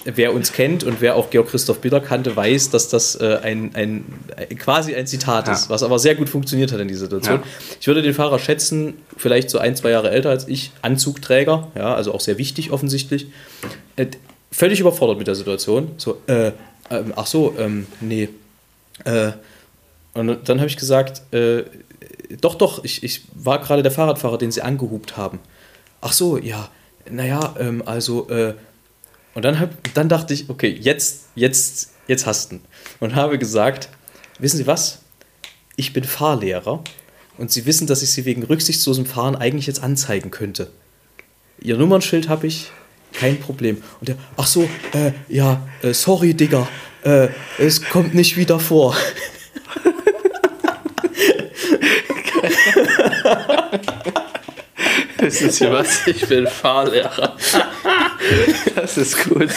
wer 0.06 0.34
uns 0.34 0.52
kennt 0.52 0.84
und 0.84 1.02
wer 1.02 1.15
auch 1.15 1.30
Georg 1.30 1.50
Christoph 1.50 1.80
Bitter 1.80 2.00
kannte, 2.00 2.36
weiß, 2.36 2.69
dass 2.72 2.89
das 2.89 3.15
äh, 3.15 3.39
ein, 3.43 3.72
ein, 3.76 4.06
quasi 4.58 4.95
ein 4.95 5.06
Zitat 5.08 5.48
Ja. 5.48 5.54
ist, 5.54 5.69
was 5.69 5.84
aber 5.84 6.00
sehr 6.00 6.15
gut 6.15 6.30
funktioniert 6.30 6.72
hat 6.72 6.80
in 6.80 6.88
dieser 6.88 7.02
Situation. 7.02 7.41
Ja. 7.41 7.43
Ich 7.80 7.88
würde 7.88 8.02
den 8.02 8.13
Fahrer 8.13 8.39
schätzen, 8.39 8.95
vielleicht 9.17 9.50
so 9.50 9.60
ein, 9.60 9.76
zwei 9.76 9.91
Jahre 9.91 10.10
älter 10.12 10.30
als 10.30 10.48
ich, 10.48 10.72
Anzugträger, 10.82 11.67
ja, 11.76 11.93
also 11.93 12.13
auch 12.13 12.22
sehr 12.22 12.38
wichtig 12.38 12.72
offensichtlich. 12.72 13.28
Äh, 13.95 14.08
völlig 14.52 14.80
überfordert 14.80 15.17
mit 15.17 15.28
der 15.28 15.36
Situation. 15.36 15.91
So, 15.98 16.22
äh, 16.28 16.52
ähm, 16.89 17.13
ach 17.15 17.28
so, 17.28 17.56
ähm, 17.58 17.86
nee. 18.02 18.30
Äh, 19.06 19.32
und 20.13 20.50
dann 20.50 20.58
habe 20.60 20.67
ich 20.67 20.78
gesagt, 20.78 21.22
äh, 21.34 21.63
doch, 22.41 22.56
doch, 22.56 22.84
ich, 22.84 23.04
ich 23.04 23.22
war 23.34 23.60
gerade 23.60 23.84
der 23.84 23.91
Fahrradfahrer, 23.91 24.38
den 24.38 24.52
sie 24.52 24.62
angehupt 24.62 25.17
haben. 25.17 25.39
Ach 26.02 26.12
so, 26.13 26.38
ja, 26.38 26.69
naja, 27.12 27.56
ähm, 27.60 27.84
also, 27.86 28.30
äh, 28.30 28.56
und 29.36 29.45
dann, 29.45 29.60
hab, 29.60 29.69
dann 29.93 30.10
dachte 30.10 30.34
ich, 30.34 30.50
okay, 30.50 30.76
jetzt, 30.80 31.26
jetzt, 31.36 31.91
jetzt 32.08 32.26
hast 32.26 32.52
du 32.52 32.60
Und 33.00 33.15
habe 33.15 33.38
gesagt, 33.38 33.89
wissen 34.39 34.58
Sie 34.58 34.67
was? 34.67 35.00
Ich 35.76 35.93
bin 35.93 36.04
Fahrlehrer 36.04 36.84
und 37.38 37.52
Sie 37.52 37.65
wissen, 37.65 37.88
dass 37.88 38.02
ich 38.02 38.12
Sie 38.12 38.26
wegen 38.26 38.43
rücksichtslosem 38.43 39.06
Fahren 39.06 39.36
eigentlich 39.36 39.67
jetzt 39.67 39.82
anzeigen 39.82 40.32
könnte. 40.32 40.72
Ihr 41.62 41.78
Nummernschild 41.78 42.30
habe 42.30 42.48
ich, 42.48 42.72
kein 43.13 43.39
Problem. 43.39 43.82
Und 44.00 44.10
der, 44.10 44.17
ach 44.38 44.48
so, 44.48 44.69
äh, 44.93 45.12
ja, 45.28 45.67
äh, 45.82 45.93
sorry, 45.93 46.34
Digga, 46.34 46.67
äh, 47.04 47.30
es 47.58 47.82
kommt 47.84 48.13
nicht 48.13 48.38
wieder 48.38 48.60
vor. 48.60 48.95
Wissen 55.39 55.52
Sie 55.52 55.71
was? 55.71 56.08
Ich 56.08 56.28
bin 56.28 56.47
Fahrlehrer. 56.47 57.36
Das 58.75 58.97
ist 58.97 59.30
gut. 59.30 59.49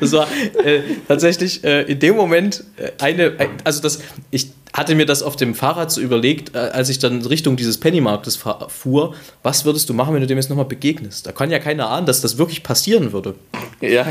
Das 0.00 0.12
war 0.12 0.26
äh, 0.64 0.80
tatsächlich 1.06 1.62
äh, 1.64 1.82
in 1.82 1.98
dem 1.98 2.16
Moment 2.16 2.64
äh, 2.76 2.90
eine, 3.00 3.34
ein, 3.38 3.50
also 3.64 3.82
das, 3.82 4.00
ich 4.30 4.48
hatte 4.72 4.94
mir 4.94 5.06
das 5.06 5.22
auf 5.22 5.36
dem 5.36 5.54
Fahrrad 5.54 5.90
so 5.90 6.00
überlegt, 6.00 6.54
äh, 6.54 6.58
als 6.58 6.88
ich 6.88 6.98
dann 6.98 7.22
Richtung 7.22 7.56
dieses 7.56 7.78
Pennymarktes 7.78 8.38
fuhr, 8.68 9.14
was 9.42 9.64
würdest 9.64 9.88
du 9.88 9.94
machen, 9.94 10.14
wenn 10.14 10.20
du 10.20 10.26
dem 10.26 10.36
jetzt 10.36 10.50
nochmal 10.50 10.66
begegnest? 10.66 11.26
Da 11.26 11.32
kann 11.32 11.50
ja 11.50 11.58
keiner 11.58 11.88
ahnen, 11.88 12.06
dass 12.06 12.20
das 12.20 12.36
wirklich 12.38 12.62
passieren 12.62 13.12
würde. 13.12 13.34
Ja, 13.80 14.06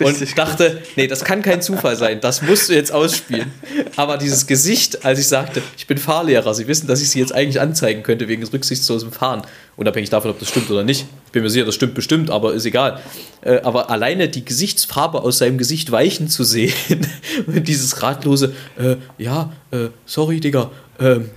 Und 0.00 0.38
dachte, 0.38 0.82
nee, 0.96 1.06
das 1.06 1.24
kann 1.24 1.42
kein 1.42 1.62
Zufall 1.62 1.96
sein, 1.96 2.20
das 2.20 2.42
musst 2.42 2.68
du 2.68 2.74
jetzt 2.74 2.92
ausspielen. 2.92 3.52
Aber 3.96 4.18
dieses 4.18 4.46
Gesicht, 4.46 5.04
als 5.04 5.18
ich 5.18 5.28
sagte, 5.28 5.62
ich 5.76 5.86
bin 5.86 5.98
Fahrlehrer, 5.98 6.54
Sie 6.54 6.66
wissen, 6.66 6.86
dass 6.86 7.02
ich 7.02 7.10
Sie 7.10 7.18
jetzt 7.18 7.34
eigentlich 7.34 7.60
anzeigen 7.60 8.02
könnte 8.02 8.28
wegen 8.28 8.42
rücksichtslosem 8.44 9.12
Fahren, 9.12 9.42
unabhängig 9.76 10.10
davon, 10.10 10.30
ob 10.30 10.38
das 10.38 10.48
stimmt 10.48 10.70
oder 10.70 10.84
nicht. 10.84 11.06
Ich 11.26 11.32
bin 11.32 11.42
mir 11.42 11.50
sicher, 11.50 11.64
das 11.64 11.74
stimmt 11.74 11.94
bestimmt, 11.94 12.30
aber 12.30 12.52
ist 12.54 12.66
egal. 12.66 13.00
Äh, 13.42 13.60
aber 13.62 13.90
alleine 13.90 14.28
die 14.28 14.44
Gesichtsfarbe 14.44 15.22
aus 15.22 15.38
seinem 15.38 15.58
Gesicht 15.58 15.90
weichen 15.90 16.28
zu 16.28 16.44
sehen 16.44 16.74
und 17.46 17.66
dieses 17.66 18.02
ratlose, 18.02 18.54
äh, 18.78 18.96
ja, 19.18 19.52
äh, 19.70 19.88
sorry, 20.06 20.40
Digga, 20.40 20.70
ähm, 21.00 21.30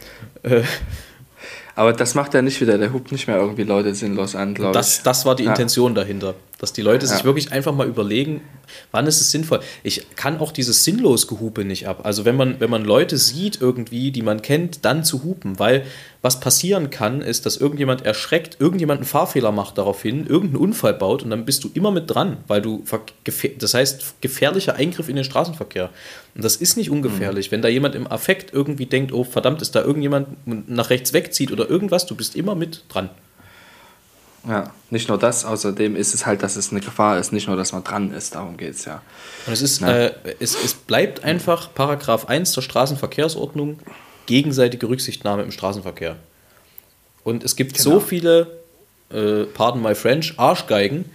äh, 0.43 0.62
Aber 1.76 1.93
das 1.93 2.13
macht 2.15 2.36
er 2.36 2.41
nicht 2.41 2.62
wieder. 2.62 2.78
Der 2.78 2.93
hupt 2.93 3.12
nicht 3.12 3.28
mehr 3.28 3.38
irgendwie 3.38 3.63
Leute 3.63 3.96
sinnlos 3.96 4.36
an, 4.36 4.54
glaube 4.54 4.72
ich. 4.72 4.78
Das, 4.78 5.02
das 5.02 5.26
war 5.26 5.36
die 5.36 5.43
Ja. 5.46 5.52
Intention 5.52 5.96
dahinter. 5.96 6.36
Dass 6.63 6.71
die 6.71 6.82
Leute 6.82 7.06
sich 7.08 7.19
Ja. 7.19 7.23
wirklich 7.26 7.52
einfach 7.52 7.76
mal 7.76 7.86
überlegen, 7.86 8.39
wann 8.93 9.06
ist 9.06 9.19
es 9.19 9.32
sinnvoll. 9.32 9.60
Ich 9.84 10.15
kann 10.15 10.38
auch 10.39 10.54
dieses 10.54 10.86
sinnlos 10.86 11.28
Gehupe 11.28 11.65
nicht 11.65 11.89
ab. 11.89 12.06
Also 12.06 12.23
wenn 12.23 12.38
man, 12.38 12.62
wenn 12.62 12.69
man 12.69 12.86
Leute 12.86 13.17
sieht 13.17 13.60
irgendwie, 13.60 14.12
die 14.12 14.21
man 14.21 14.41
kennt, 14.41 14.86
dann 14.86 15.04
zu 15.04 15.26
hupen. 15.26 15.60
Weil 15.60 15.86
was 16.21 16.39
passieren 16.39 16.89
kann, 16.89 17.19
ist, 17.19 17.45
dass 17.45 17.58
irgendjemand 17.58 18.06
erschreckt, 18.06 18.62
irgendjemand 18.62 18.99
einen 18.99 19.06
Fahrfehler 19.06 19.52
macht 19.52 19.78
daraufhin, 19.78 20.26
irgendeinen 20.26 20.63
Unfall 20.63 20.93
baut 20.93 21.21
und 21.21 21.32
dann 21.32 21.43
bist 21.43 21.65
du 21.65 21.69
immer 21.73 21.91
mit 21.91 22.10
dran, 22.10 22.38
weil 22.47 22.62
du, 22.62 22.82
das 23.60 23.73
heißt, 23.73 24.21
gefährlicher 24.21 24.76
Eingriff 24.76 25.10
in 25.10 25.17
den 25.17 25.26
Straßenverkehr. 25.26 25.89
Und 26.34 26.45
das 26.45 26.56
ist 26.56 26.78
nicht 26.78 26.89
ungefährlich. 26.89 27.52
Wenn 27.52 27.62
da 27.62 27.67
jemand 27.67 27.93
im 27.93 28.08
Affekt 28.08 28.54
irgendwie 28.54 28.86
denkt, 28.86 29.12
oh 29.12 29.26
verdammt, 29.26 29.62
ist 29.62 29.76
da 29.76 29.82
irgendjemand 29.82 30.30
nach 30.69 30.89
rechts 30.91 31.12
wegzieht 31.12 31.52
oder 31.52 31.69
irgendwas, 31.69 32.06
du 32.06 32.15
bist 32.15 32.38
immer 32.38 32.56
mit 32.56 32.86
dran. 32.88 33.10
Ja, 34.48 34.72
nicht 34.90 35.08
nur 35.08 35.18
das, 35.18 35.46
außerdem 35.46 35.96
ist 35.96 36.14
es 36.14 36.26
halt, 36.26 36.44
dass 36.44 36.58
es 36.58 36.72
eine 36.72 36.82
Gefahr 36.82 37.18
ist, 37.18 37.32
nicht 37.32 37.48
nur, 37.48 37.56
dass 37.56 37.72
man 37.72 37.84
dran 37.84 38.12
ist, 38.14 38.36
darum 38.36 38.58
geht 38.58 38.74
es 38.76 38.84
ja. 38.86 39.02
Und 39.48 39.54
es 39.54 39.62
ist, 39.62 39.80
Ja. 39.82 39.88
äh, 40.08 40.14
es, 40.40 40.56
es 40.62 40.74
bleibt 40.74 41.24
einfach 41.24 41.74
Paragraph 41.74 42.26
1 42.28 42.52
der 42.52 42.62
Straßenverkehrsordnung 42.62 43.80
gegenseitige 44.26 44.90
Rücksichtnahme 44.90 45.44
im 45.44 45.52
Straßenverkehr. 45.52 46.18
Und 47.24 47.44
es 47.46 47.56
gibt 47.56 47.78
so 47.78 47.92
Genau. 47.92 48.02
viele, 48.02 48.60
äh, 49.12 49.44
pardon 49.46 49.82
my 49.82 49.96
French, 49.96 50.34
Arschgeigen, 50.38 51.06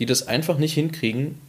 die 0.00 0.06
das 0.06 0.26
einfach 0.26 0.58
nicht 0.58 0.74
hinkriegen, 0.74 1.40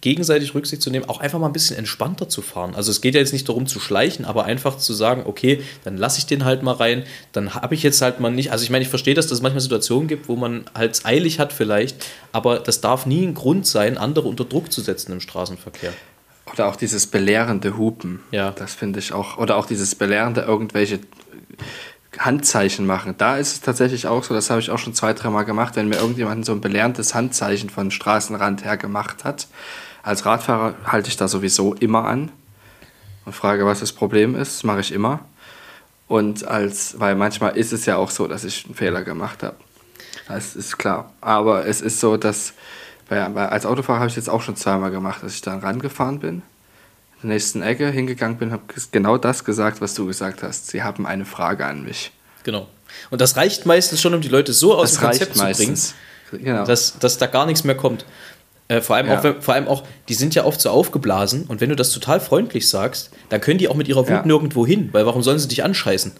gegenseitig 0.00 0.54
Rücksicht 0.54 0.82
zu 0.82 0.90
nehmen, 0.90 1.08
auch 1.08 1.20
einfach 1.20 1.38
mal 1.38 1.46
ein 1.46 1.52
bisschen 1.52 1.76
entspannter 1.76 2.28
zu 2.28 2.42
fahren. 2.42 2.74
Also 2.74 2.90
es 2.90 3.00
geht 3.00 3.14
ja 3.14 3.20
jetzt 3.20 3.32
nicht 3.32 3.48
darum 3.48 3.66
zu 3.66 3.80
schleichen, 3.80 4.24
aber 4.24 4.44
einfach 4.44 4.78
zu 4.78 4.92
sagen, 4.92 5.22
okay, 5.26 5.62
dann 5.84 5.96
lasse 5.96 6.18
ich 6.18 6.26
den 6.26 6.44
halt 6.44 6.62
mal 6.62 6.72
rein, 6.72 7.04
dann 7.32 7.54
habe 7.54 7.74
ich 7.74 7.82
jetzt 7.82 8.00
halt 8.02 8.20
mal 8.20 8.30
nicht, 8.30 8.52
also 8.52 8.64
ich 8.64 8.70
meine, 8.70 8.82
ich 8.82 8.88
verstehe, 8.88 9.14
dass 9.14 9.30
es 9.30 9.42
manchmal 9.42 9.60
Situationen 9.60 10.08
gibt, 10.08 10.28
wo 10.28 10.36
man 10.36 10.64
halt 10.74 10.92
es 10.92 11.04
eilig 11.04 11.38
hat 11.38 11.52
vielleicht, 11.52 12.04
aber 12.32 12.58
das 12.58 12.80
darf 12.80 13.06
nie 13.06 13.26
ein 13.26 13.34
Grund 13.34 13.66
sein, 13.66 13.98
andere 13.98 14.28
unter 14.28 14.44
Druck 14.44 14.72
zu 14.72 14.80
setzen 14.80 15.12
im 15.12 15.20
Straßenverkehr. 15.20 15.92
Oder 16.52 16.68
auch 16.68 16.76
dieses 16.76 17.06
belehrende 17.06 17.76
Hupen. 17.76 18.20
Ja. 18.30 18.52
Das 18.52 18.74
finde 18.74 18.98
ich 18.98 19.12
auch. 19.12 19.38
Oder 19.38 19.56
auch 19.56 19.66
dieses 19.66 19.94
belehrende 19.94 20.40
irgendwelche 20.42 21.00
Handzeichen 22.18 22.86
machen. 22.86 23.14
Da 23.18 23.36
ist 23.36 23.52
es 23.52 23.60
tatsächlich 23.60 24.06
auch 24.06 24.24
so, 24.24 24.34
das 24.34 24.50
habe 24.50 24.60
ich 24.60 24.70
auch 24.70 24.78
schon 24.78 24.94
zwei, 24.94 25.12
dreimal 25.12 25.44
gemacht, 25.44 25.76
wenn 25.76 25.88
mir 25.88 25.96
irgendjemand 25.96 26.44
so 26.44 26.52
ein 26.52 26.60
belerntes 26.60 27.14
Handzeichen 27.14 27.70
von 27.70 27.90
Straßenrand 27.90 28.64
her 28.64 28.76
gemacht 28.76 29.24
hat. 29.24 29.46
Als 30.02 30.24
Radfahrer 30.24 30.74
halte 30.84 31.08
ich 31.08 31.16
da 31.16 31.28
sowieso 31.28 31.74
immer 31.74 32.04
an 32.04 32.30
und 33.24 33.34
frage, 33.34 33.66
was 33.66 33.80
das 33.80 33.92
Problem 33.92 34.34
ist. 34.34 34.58
Das 34.58 34.64
mache 34.64 34.80
ich 34.80 34.92
immer. 34.92 35.20
Und 36.06 36.46
als, 36.46 36.98
weil 36.98 37.14
manchmal 37.14 37.56
ist 37.56 37.72
es 37.72 37.84
ja 37.86 37.96
auch 37.96 38.10
so, 38.10 38.26
dass 38.26 38.44
ich 38.44 38.64
einen 38.64 38.74
Fehler 38.74 39.02
gemacht 39.02 39.42
habe. 39.42 39.56
Das 40.26 40.56
ist 40.56 40.78
klar. 40.78 41.12
Aber 41.20 41.66
es 41.66 41.80
ist 41.80 42.00
so, 42.00 42.16
dass 42.16 42.54
weil, 43.08 43.20
als 43.20 43.66
Autofahrer 43.66 44.00
habe 44.00 44.10
ich 44.10 44.16
jetzt 44.16 44.28
auch 44.28 44.42
schon 44.42 44.56
zweimal 44.56 44.90
gemacht, 44.90 45.22
dass 45.22 45.34
ich 45.34 45.40
dann 45.40 45.60
rangefahren 45.60 46.18
bin, 46.18 46.34
in 46.36 46.42
der 47.22 47.30
nächsten 47.30 47.62
Ecke 47.62 47.90
hingegangen 47.90 48.38
bin, 48.38 48.52
habe 48.52 48.62
genau 48.92 49.16
das 49.18 49.44
gesagt, 49.44 49.80
was 49.80 49.94
du 49.94 50.06
gesagt 50.06 50.42
hast. 50.42 50.68
Sie 50.68 50.82
haben 50.82 51.06
eine 51.06 51.24
Frage 51.24 51.64
an 51.66 51.82
mich. 51.84 52.12
Genau. 52.44 52.68
Und 53.10 53.20
das 53.20 53.36
reicht 53.36 53.66
meistens 53.66 54.00
schon, 54.00 54.14
um 54.14 54.20
die 54.20 54.28
Leute 54.28 54.52
so 54.52 54.74
aus 54.74 54.92
Das 54.92 55.00
dem 55.00 55.04
Konzept 55.08 55.36
zu 55.36 55.42
meistens. 55.42 55.94
bringen, 56.30 56.44
Genau. 56.44 56.64
dass, 56.64 56.98
dass 56.98 57.18
da 57.18 57.26
gar 57.26 57.46
nichts 57.46 57.64
mehr 57.64 57.76
kommt. 57.76 58.04
Äh, 58.68 58.80
vor, 58.82 58.96
allem 58.96 59.06
Ja. 59.08 59.18
auch, 59.18 59.42
vor 59.42 59.54
allem 59.54 59.66
auch, 59.66 59.82
die 60.08 60.14
sind 60.14 60.34
ja 60.34 60.44
oft 60.44 60.60
so 60.60 60.68
aufgeblasen 60.70 61.44
und 61.48 61.60
wenn 61.62 61.70
du 61.70 61.76
das 61.76 61.90
total 61.90 62.20
freundlich 62.20 62.68
sagst, 62.68 63.10
dann 63.30 63.40
können 63.40 63.58
die 63.58 63.68
auch 63.68 63.74
mit 63.76 63.88
ihrer 63.88 64.02
Wut 64.02 64.08
Ja. 64.10 64.22
nirgendwo 64.26 64.66
hin, 64.66 64.90
weil 64.92 65.06
warum 65.06 65.22
sollen 65.22 65.38
sie 65.38 65.48
dich 65.48 65.64
anscheißen? 65.64 66.12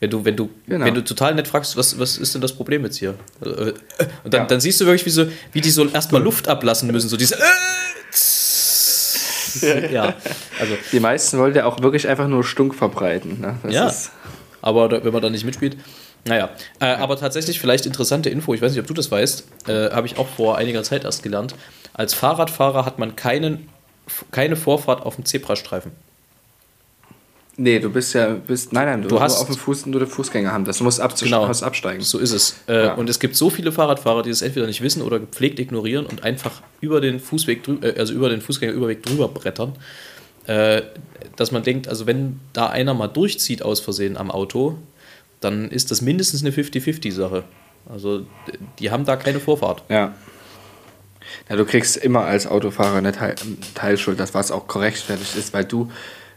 Wenn 0.00 0.10
du, 0.10 0.24
wenn 0.24 0.34
du, 0.36 0.48
Genau. 0.66 0.84
wenn 0.86 0.94
du 0.94 1.04
total 1.04 1.34
nett 1.34 1.46
fragst, 1.46 1.76
was, 1.76 1.98
was 1.98 2.16
ist 2.18 2.34
denn 2.34 2.40
das 2.40 2.52
Problem 2.54 2.84
jetzt 2.84 2.96
hier? 2.96 3.14
Äh, 3.44 3.48
äh, 3.48 3.74
Und 4.24 4.32
dann, 4.34 4.42
Ja. 4.42 4.46
dann 4.46 4.60
siehst 4.60 4.80
du 4.80 4.86
wirklich, 4.86 5.04
wie, 5.06 5.10
so, 5.10 5.26
wie 5.52 5.60
die 5.60 5.70
so 5.70 5.86
erstmal 5.86 6.22
Luft 6.22 6.48
ablassen 6.48 6.90
müssen, 6.90 7.08
so 7.08 7.16
diese. 7.18 7.36
Äh, 7.36 7.38
ja, 9.92 10.14
also 10.60 10.74
Die 10.92 11.00
meisten 11.00 11.38
wollen 11.38 11.54
ja 11.54 11.66
auch 11.66 11.80
wirklich 11.82 12.08
einfach 12.08 12.28
nur 12.28 12.44
Stunk 12.44 12.74
verbreiten. 12.74 13.40
Ne? 13.40 13.56
Ja. 13.70 13.86
ist, 13.88 14.10
Aber 14.62 14.88
da, 14.88 15.04
wenn 15.04 15.12
man 15.12 15.22
da 15.22 15.30
nicht 15.30 15.44
mitspielt. 15.44 15.76
Naja, 16.26 16.50
äh, 16.80 16.86
aber 16.86 17.18
tatsächlich 17.18 17.60
vielleicht 17.60 17.84
interessante 17.84 18.30
Info, 18.30 18.54
ich 18.54 18.62
weiß 18.62 18.72
nicht, 18.72 18.80
ob 18.80 18.86
du 18.86 18.94
das 18.94 19.10
weißt, 19.10 19.44
äh, 19.68 19.90
habe 19.90 20.06
ich 20.06 20.16
auch 20.16 20.26
vor 20.26 20.56
einiger 20.56 20.82
Zeit 20.82 21.04
erst 21.04 21.22
gelernt. 21.22 21.54
Als 21.92 22.14
Fahrradfahrer 22.14 22.86
hat 22.86 22.98
man 22.98 23.14
keinen, 23.14 23.68
keine 24.30 24.56
Vorfahrt 24.56 25.02
auf 25.04 25.16
dem 25.16 25.26
Zebrastreifen. 25.26 25.92
Nee, 27.56 27.78
du 27.78 27.90
bist 27.90 28.14
ja, 28.14 28.28
bist, 28.34 28.72
nein, 28.72 28.86
nein, 28.86 29.02
du, 29.02 29.08
Du 29.08 29.20
hast- 29.20 29.40
auf 29.40 29.46
dem 29.46 29.56
Fuß, 29.56 29.86
nur 29.86 30.00
den 30.00 30.08
Fußgänger 30.08 30.52
haben. 30.52 30.64
Das 30.64 30.80
muss 30.80 30.96
Genau. 31.20 31.44
absteigen. 31.46 32.02
So 32.02 32.18
ist 32.18 32.32
es. 32.32 32.56
Äh, 32.68 32.86
Ja. 32.86 32.94
Und 32.94 33.08
es 33.08 33.18
gibt 33.20 33.36
so 33.36 33.50
viele 33.50 33.72
Fahrradfahrer, 33.72 34.22
die 34.22 34.30
das 34.30 34.42
entweder 34.42 34.66
nicht 34.66 34.80
wissen 34.82 35.02
oder 35.02 35.18
gepflegt 35.20 35.58
ignorieren 35.58 36.06
und 36.06 36.24
einfach 36.24 36.62
über 36.80 37.00
den 37.00 37.20
Fußweg 37.20 37.62
äh, 37.82 37.94
also 37.98 38.12
über 38.14 38.28
den 38.28 38.40
Fußgängerüberweg 38.40 39.02
drüber 39.02 39.28
brettern. 39.28 39.74
Äh, 40.46 40.82
dass 41.36 41.52
man 41.52 41.62
denkt, 41.62 41.88
also 41.88 42.06
wenn 42.06 42.38
da 42.52 42.66
einer 42.68 42.92
mal 42.94 43.08
durchzieht 43.08 43.62
aus 43.62 43.80
Versehen 43.80 44.16
am 44.16 44.30
Auto, 44.30 44.76
dann 45.40 45.70
ist 45.70 45.90
das 45.90 46.00
mindestens 46.02 46.42
eine 46.42 46.52
50-50-Sache. 46.52 47.44
Also 47.88 48.26
die 48.78 48.90
haben 48.90 49.04
da 49.04 49.16
keine 49.16 49.40
Vorfahrt. 49.40 49.82
Ja. 49.88 50.14
Ja, 51.48 51.56
du 51.56 51.64
kriegst 51.64 51.96
immer 51.96 52.24
als 52.24 52.46
Autofahrer 52.46 52.96
eine 52.96 53.12
Teil, 53.12 53.34
Teilschuld, 53.74 54.20
das 54.20 54.34
was 54.34 54.50
auch 54.50 54.66
gerechtfertigt 54.68 55.34
ist, 55.36 55.52
weil 55.54 55.64
du 55.64 55.90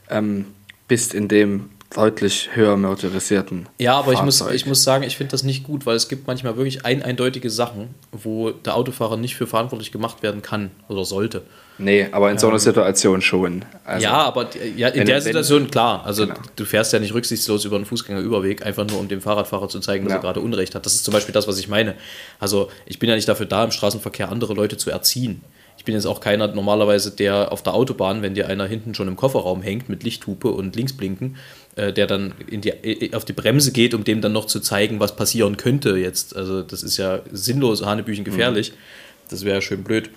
ähm, 0.09 0.45
bist 0.87 1.13
in 1.13 1.27
dem 1.27 1.69
deutlich 1.95 2.49
höher 2.53 2.75
motorisierten 2.75 3.69
Ja, 3.79 3.93
aber 3.97 4.11
ich 4.11 4.21
muss, 4.21 4.41
ich 4.51 4.65
muss 4.65 4.83
sagen, 4.83 5.03
ich 5.03 5.15
finde 5.15 5.31
das 5.31 5.43
nicht 5.43 5.63
gut, 5.63 5.85
weil 5.85 5.95
es 5.95 6.09
gibt 6.09 6.27
manchmal 6.27 6.57
wirklich 6.57 6.85
ein, 6.85 7.01
eindeutige 7.01 7.49
Sachen, 7.49 7.95
wo 8.11 8.51
der 8.51 8.75
Autofahrer 8.75 9.15
nicht 9.15 9.37
für 9.37 9.47
verantwortlich 9.47 9.93
gemacht 9.93 10.21
werden 10.21 10.41
kann 10.41 10.71
oder 10.89 11.05
sollte. 11.05 11.43
Nee, 11.77 12.07
aber 12.11 12.29
in 12.29 12.39
so 12.39 12.49
einer 12.49 12.59
Situation 12.59 13.21
schon. 13.21 13.63
Also, 13.85 14.03
ja, 14.03 14.13
aber 14.13 14.45
die- 14.45 14.57
ja, 14.77 14.89
in 14.89 14.99
wenn- 15.01 15.05
der 15.07 15.15
wenn- 15.17 15.21
Situation 15.21 15.71
klar. 15.71 16.03
Also 16.05 16.25
Genau. 16.27 16.37
du 16.57 16.65
fährst 16.65 16.91
ja 16.91 16.99
nicht 16.99 17.13
rücksichtslos 17.13 17.63
über 17.63 17.77
einen 17.77 17.85
Fußgängerüberweg, 17.85 18.65
einfach 18.65 18.85
nur 18.85 18.99
um 18.99 19.07
dem 19.07 19.21
Fahrradfahrer 19.21 19.69
zu 19.69 19.79
zeigen, 19.79 20.03
dass 20.05 20.11
Ja. 20.13 20.17
er 20.17 20.21
gerade 20.23 20.41
Unrecht 20.41 20.75
hat. 20.75 20.85
Das 20.85 20.93
ist 20.93 21.05
zum 21.05 21.13
Beispiel 21.13 21.33
das, 21.33 21.47
was 21.47 21.57
ich 21.57 21.69
meine. 21.69 21.95
Also 22.39 22.69
ich 22.85 22.99
bin 22.99 23.07
ja 23.07 23.15
nicht 23.15 23.29
dafür 23.29 23.45
da, 23.45 23.63
im 23.63 23.71
Straßenverkehr 23.71 24.29
andere 24.29 24.53
Leute 24.55 24.75
zu 24.75 24.89
erziehen. 24.89 25.41
Ich 25.87 25.89
bin 25.89 25.95
jetzt 25.95 26.05
auch 26.05 26.19
keiner 26.19 26.49
normalerweise, 26.49 27.11
der 27.11 27.53
auf 27.53 27.63
der 27.63 27.73
Autobahn, 27.73 28.21
wenn 28.21 28.33
dir 28.33 28.49
einer 28.49 28.65
hinten 28.67 28.93
schon 28.93 29.07
im 29.07 29.15
Kofferraum 29.15 29.61
hängt 29.61 29.87
mit 29.87 30.03
Lichthupe 30.03 30.49
und 30.49 30.75
Linksblinken, 30.75 31.37
äh, 31.77 31.93
der 31.93 32.07
dann 32.07 32.33
in 32.45 32.59
die, 32.59 32.71
äh, 32.71 33.15
auf 33.15 33.23
die 33.23 33.31
Bremse 33.31 33.71
geht, 33.71 33.93
um 33.93 34.03
dem 34.03 34.19
dann 34.19 34.33
noch 34.33 34.47
zu 34.47 34.59
zeigen, 34.59 34.99
was 34.99 35.15
passieren 35.15 35.55
könnte 35.55 35.91
jetzt. 35.95 36.35
Also 36.35 36.61
das 36.61 36.83
ist 36.83 36.97
ja 36.97 37.21
sinnlos, 37.31 37.85
Hanebüchen 37.85 38.25
gefährlich. 38.25 38.73
Das 39.29 39.45
wäre 39.45 39.55
ja 39.55 39.61
schön 39.61 39.85
blöd. 39.85 40.09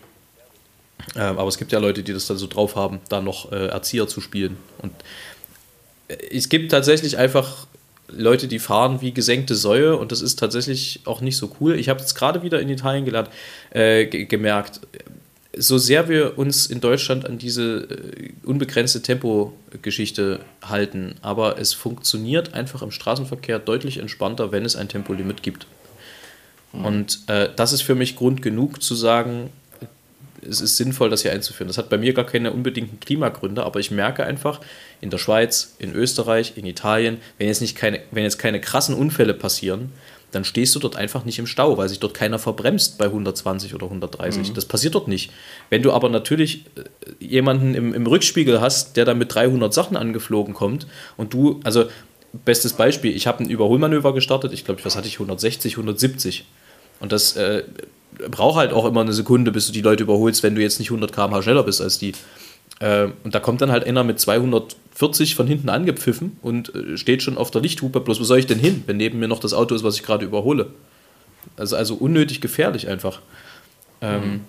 Ähm, 1.14 1.38
aber 1.38 1.46
es 1.46 1.56
gibt 1.56 1.70
ja 1.70 1.78
Leute, 1.78 2.02
die 2.02 2.12
das 2.12 2.26
dann 2.26 2.36
so 2.36 2.48
drauf 2.48 2.74
haben, 2.74 2.98
da 3.08 3.20
noch 3.20 3.52
äh, 3.52 3.68
Erzieher 3.68 4.08
zu 4.08 4.20
spielen. 4.20 4.56
Und 4.82 4.92
äh, 6.08 6.16
es 6.36 6.48
gibt 6.48 6.72
tatsächlich 6.72 7.16
einfach 7.16 7.68
Leute, 8.08 8.48
die 8.48 8.58
fahren 8.58 9.02
wie 9.02 9.12
gesenkte 9.12 9.54
Säue 9.54 9.96
und 9.96 10.10
das 10.10 10.20
ist 10.20 10.40
tatsächlich 10.40 11.02
auch 11.04 11.20
nicht 11.20 11.36
so 11.36 11.54
cool. 11.60 11.78
Ich 11.78 11.88
habe 11.88 12.00
jetzt 12.00 12.16
gerade 12.16 12.42
wieder 12.42 12.60
in 12.60 12.68
Italien 12.68 13.04
gelernt, 13.04 13.30
äh, 13.70 14.06
ge- 14.06 14.24
gemerkt, 14.24 14.80
so 15.56 15.78
sehr 15.78 16.08
wir 16.08 16.38
uns 16.38 16.66
in 16.66 16.80
Deutschland 16.80 17.26
an 17.26 17.38
diese 17.38 17.88
äh, 17.90 18.30
unbegrenzte 18.44 19.02
Tempogeschichte 19.02 20.40
halten, 20.62 21.16
aber 21.22 21.58
es 21.58 21.72
funktioniert 21.72 22.54
einfach 22.54 22.82
im 22.82 22.90
Straßenverkehr 22.90 23.58
deutlich 23.58 23.98
entspannter, 23.98 24.52
wenn 24.52 24.64
es 24.64 24.76
ein 24.76 24.88
Tempolimit 24.88 25.42
gibt. 25.42 25.66
Und 26.72 27.20
äh, 27.26 27.48
das 27.56 27.72
ist 27.72 27.82
für 27.82 27.96
mich 27.96 28.14
Grund 28.16 28.42
genug 28.42 28.80
zu 28.82 28.94
sagen, 28.94 29.50
es 30.48 30.60
ist 30.60 30.76
sinnvoll, 30.76 31.10
das 31.10 31.22
hier 31.22 31.32
einzuführen. 31.32 31.68
Das 31.68 31.78
hat 31.78 31.90
bei 31.90 31.98
mir 31.98 32.14
gar 32.14 32.24
keine 32.24 32.52
unbedingten 32.52 33.00
Klimagründe, 33.00 33.64
aber 33.64 33.80
ich 33.80 33.90
merke 33.90 34.24
einfach, 34.24 34.60
in 35.00 35.10
der 35.10 35.18
Schweiz, 35.18 35.74
in 35.78 35.94
Österreich, 35.94 36.54
in 36.56 36.64
Italien, 36.66 37.18
wenn 37.38 37.48
jetzt, 37.48 37.60
nicht 37.60 37.76
keine, 37.76 38.00
wenn 38.10 38.22
jetzt 38.22 38.38
keine 38.38 38.60
krassen 38.60 38.94
Unfälle 38.94 39.34
passieren, 39.34 39.92
dann 40.32 40.44
stehst 40.44 40.74
du 40.74 40.78
dort 40.78 40.96
einfach 40.96 41.24
nicht 41.24 41.38
im 41.38 41.46
Stau, 41.46 41.76
weil 41.76 41.88
sich 41.88 42.00
dort 42.00 42.14
keiner 42.14 42.38
verbremst 42.38 42.98
bei 42.98 43.06
120 43.06 43.74
oder 43.74 43.86
130. 43.86 44.52
Das 44.52 44.64
passiert 44.64 44.94
dort 44.94 45.08
nicht. 45.08 45.32
Wenn 45.70 45.82
du 45.82 45.92
aber 45.92 46.08
natürlich 46.08 46.66
äh, 46.76 47.24
jemanden 47.24 47.74
im, 47.74 47.94
im 47.94 48.06
Rückspiegel 48.06 48.60
hast, 48.60 48.96
der 48.96 49.04
dann 49.04 49.18
mit 49.18 49.34
300 49.34 49.72
Sachen 49.72 49.96
angeflogen 49.96 50.54
kommt 50.54 50.86
und 51.16 51.34
du, 51.34 51.60
also 51.64 51.86
bestes 52.44 52.74
Beispiel, 52.74 53.14
ich 53.14 53.26
habe 53.26 53.42
ein 53.42 53.50
Überholmanöver 53.50 54.14
gestartet, 54.14 54.52
ich 54.52 54.64
glaube, 54.64 54.84
was 54.84 54.96
hatte 54.96 55.08
ich, 55.08 55.14
160, 55.14 55.74
170. 55.74 56.46
Und 57.00 57.12
das 57.12 57.36
äh, 57.36 57.64
braucht 58.30 58.56
halt 58.56 58.72
auch 58.72 58.84
immer 58.84 59.00
eine 59.00 59.12
Sekunde, 59.12 59.52
bis 59.52 59.66
du 59.66 59.72
die 59.72 59.80
Leute 59.80 60.02
überholst, 60.02 60.42
wenn 60.42 60.54
du 60.54 60.62
jetzt 60.62 60.78
nicht 60.78 60.90
100 60.90 61.12
km/h 61.12 61.42
schneller 61.42 61.62
bist 61.62 61.80
als 61.80 61.98
die. 61.98 62.12
Äh, 62.78 63.08
und 63.24 63.34
da 63.34 63.40
kommt 63.40 63.60
dann 63.60 63.72
halt 63.72 63.84
einer 63.84 64.04
mit 64.04 64.20
240 64.94 65.34
von 65.34 65.46
hinten 65.46 65.68
angepfiffen 65.68 66.36
und 66.42 66.74
äh, 66.74 66.96
steht 66.96 67.22
schon 67.22 67.38
auf 67.38 67.50
der 67.50 67.62
Lichthupe. 67.62 68.00
Bloß 68.00 68.20
wo 68.20 68.24
soll 68.24 68.38
ich 68.38 68.46
denn 68.46 68.58
hin, 68.58 68.82
wenn 68.86 68.96
neben 68.96 69.18
mir 69.18 69.28
noch 69.28 69.40
das 69.40 69.54
Auto 69.54 69.74
ist, 69.74 69.82
was 69.84 69.96
ich 69.96 70.02
gerade 70.02 70.24
überhole? 70.24 70.70
Also, 71.56 71.76
also 71.76 71.94
unnötig 71.94 72.40
gefährlich 72.40 72.88
einfach. 72.88 73.20
Ähm, 74.02 74.42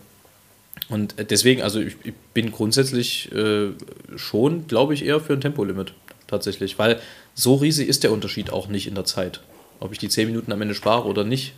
und 0.90 1.16
deswegen, 1.30 1.62
also 1.62 1.80
ich, 1.80 1.96
ich 2.04 2.14
bin 2.34 2.52
grundsätzlich 2.52 3.32
äh, 3.32 3.70
schon, 4.16 4.68
glaube 4.68 4.94
ich, 4.94 5.06
eher 5.06 5.20
für 5.20 5.34
ein 5.34 5.42
Tempolimit 5.42 5.94
tatsächlich, 6.28 6.80
weil 6.80 7.00
so 7.34 7.56
riesig 7.56 7.88
ist 7.88 8.04
der 8.04 8.12
Unterschied 8.12 8.52
auch 8.52 8.68
nicht 8.68 8.88
in 8.88 8.96
der 8.96 9.06
Zeit. 9.06 9.42
Ob 9.80 9.92
ich 9.92 10.00
die 10.00 10.10
10 10.10 10.28
Minuten 10.28 10.52
am 10.52 10.62
Ende 10.62 10.76
spare 10.76 11.08
oder 11.08 11.24
nicht, 11.24 11.54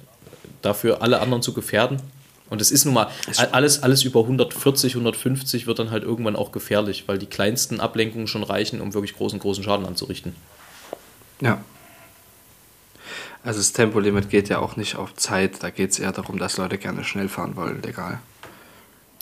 dafür 0.61 1.01
alle 1.01 1.19
anderen 1.19 1.41
zu 1.41 1.53
gefährden. 1.53 1.97
Und 2.53 2.61
es 2.61 2.69
ist 2.69 2.85
nun 2.85 2.93
mal, 2.93 3.09
alles, 3.51 3.81
alles 3.81 4.03
über 4.03 4.19
140, 4.19 4.93
150 4.93 5.65
wird 5.65 5.79
dann 5.79 5.89
halt 5.89 6.03
irgendwann 6.03 6.35
auch 6.35 6.51
gefährlich, 6.51 7.05
weil 7.07 7.17
die 7.17 7.25
kleinsten 7.25 7.79
Ablenkungen 7.79 8.27
schon 8.27 8.43
reichen, 8.43 8.79
um 8.79 8.93
wirklich 8.93 9.15
großen, 9.15 9.39
großen 9.39 9.63
Schaden 9.63 9.87
anzurichten. 9.87 10.35
Ja. 11.41 11.63
Also 13.43 13.57
das 13.57 13.73
Tempolimit 13.73 14.29
geht 14.29 14.49
ja 14.49 14.59
auch 14.59 14.75
nicht 14.75 14.97
auf 14.97 15.15
Zeit, 15.15 15.63
da 15.63 15.71
geht 15.71 15.93
es 15.93 15.97
eher 15.97 16.11
darum, 16.11 16.37
dass 16.37 16.57
Leute 16.57 16.77
gerne 16.77 17.03
schnell 17.03 17.27
fahren 17.27 17.55
wollen, 17.55 17.81
legal. 17.81 18.19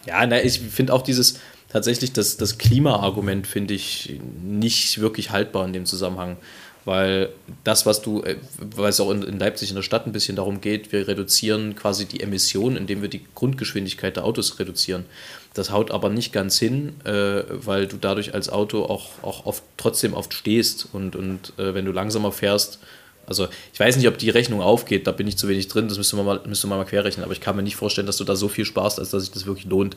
Ja, 0.05 0.25
na, 0.25 0.43
ich 0.43 0.59
finde 0.59 0.93
auch 0.93 1.01
dieses, 1.01 1.39
tatsächlich 1.69 2.11
das, 2.11 2.35
das 2.35 2.57
Klima-Argument 2.57 3.47
finde 3.47 3.75
ich 3.75 4.19
nicht 4.43 4.99
wirklich 4.99 5.29
haltbar 5.29 5.63
in 5.63 5.71
dem 5.71 5.85
Zusammenhang. 5.85 6.35
Weil 6.83 7.29
das, 7.63 7.85
was 7.85 8.01
du, 8.01 8.23
äh, 8.23 8.37
weil 8.75 8.89
es 8.89 8.99
auch 8.99 9.11
in, 9.11 9.21
in 9.23 9.39
Leipzig 9.39 9.69
in 9.69 9.75
der 9.75 9.83
Stadt 9.83 10.07
ein 10.07 10.11
bisschen 10.11 10.35
darum 10.35 10.61
geht, 10.61 10.91
wir 10.91 11.07
reduzieren 11.07 11.75
quasi 11.75 12.05
die 12.05 12.21
Emissionen, 12.21 12.75
indem 12.75 13.01
wir 13.01 13.09
die 13.09 13.21
Grundgeschwindigkeit 13.35 14.15
der 14.15 14.25
Autos 14.25 14.57
reduzieren. 14.59 15.05
Das 15.53 15.69
haut 15.69 15.91
aber 15.91 16.09
nicht 16.09 16.33
ganz 16.33 16.57
hin, 16.57 16.95
äh, 17.03 17.43
weil 17.49 17.87
du 17.87 17.97
dadurch 17.97 18.33
als 18.33 18.49
Auto 18.49 18.85
auch, 18.85 19.21
auch 19.21 19.45
oft, 19.45 19.63
trotzdem 19.77 20.13
oft 20.13 20.33
stehst 20.33 20.87
und, 20.91 21.15
und 21.15 21.53
äh, 21.57 21.73
wenn 21.73 21.85
du 21.85 21.91
langsamer 21.91 22.31
fährst, 22.31 22.79
also 23.27 23.47
ich 23.71 23.79
weiß 23.79 23.97
nicht, 23.97 24.07
ob 24.07 24.17
die 24.17 24.29
Rechnung 24.29 24.61
aufgeht, 24.61 25.07
da 25.07 25.11
bin 25.11 25.27
ich 25.27 25.37
zu 25.37 25.47
wenig 25.47 25.67
drin, 25.67 25.87
das 25.87 25.97
müsste 25.97 26.15
man 26.15 26.25
mal, 26.25 26.41
müsste 26.45 26.67
man 26.67 26.77
mal 26.77 26.85
querrechnen, 26.85 27.23
aber 27.23 27.33
ich 27.33 27.41
kann 27.41 27.55
mir 27.55 27.63
nicht 27.63 27.75
vorstellen, 27.75 28.07
dass 28.07 28.17
du 28.17 28.23
da 28.23 28.35
so 28.35 28.47
viel 28.47 28.65
sparst, 28.65 28.99
als 28.99 29.11
dass 29.11 29.23
sich 29.23 29.31
das 29.31 29.45
wirklich 29.45 29.67
lohnt. 29.67 29.95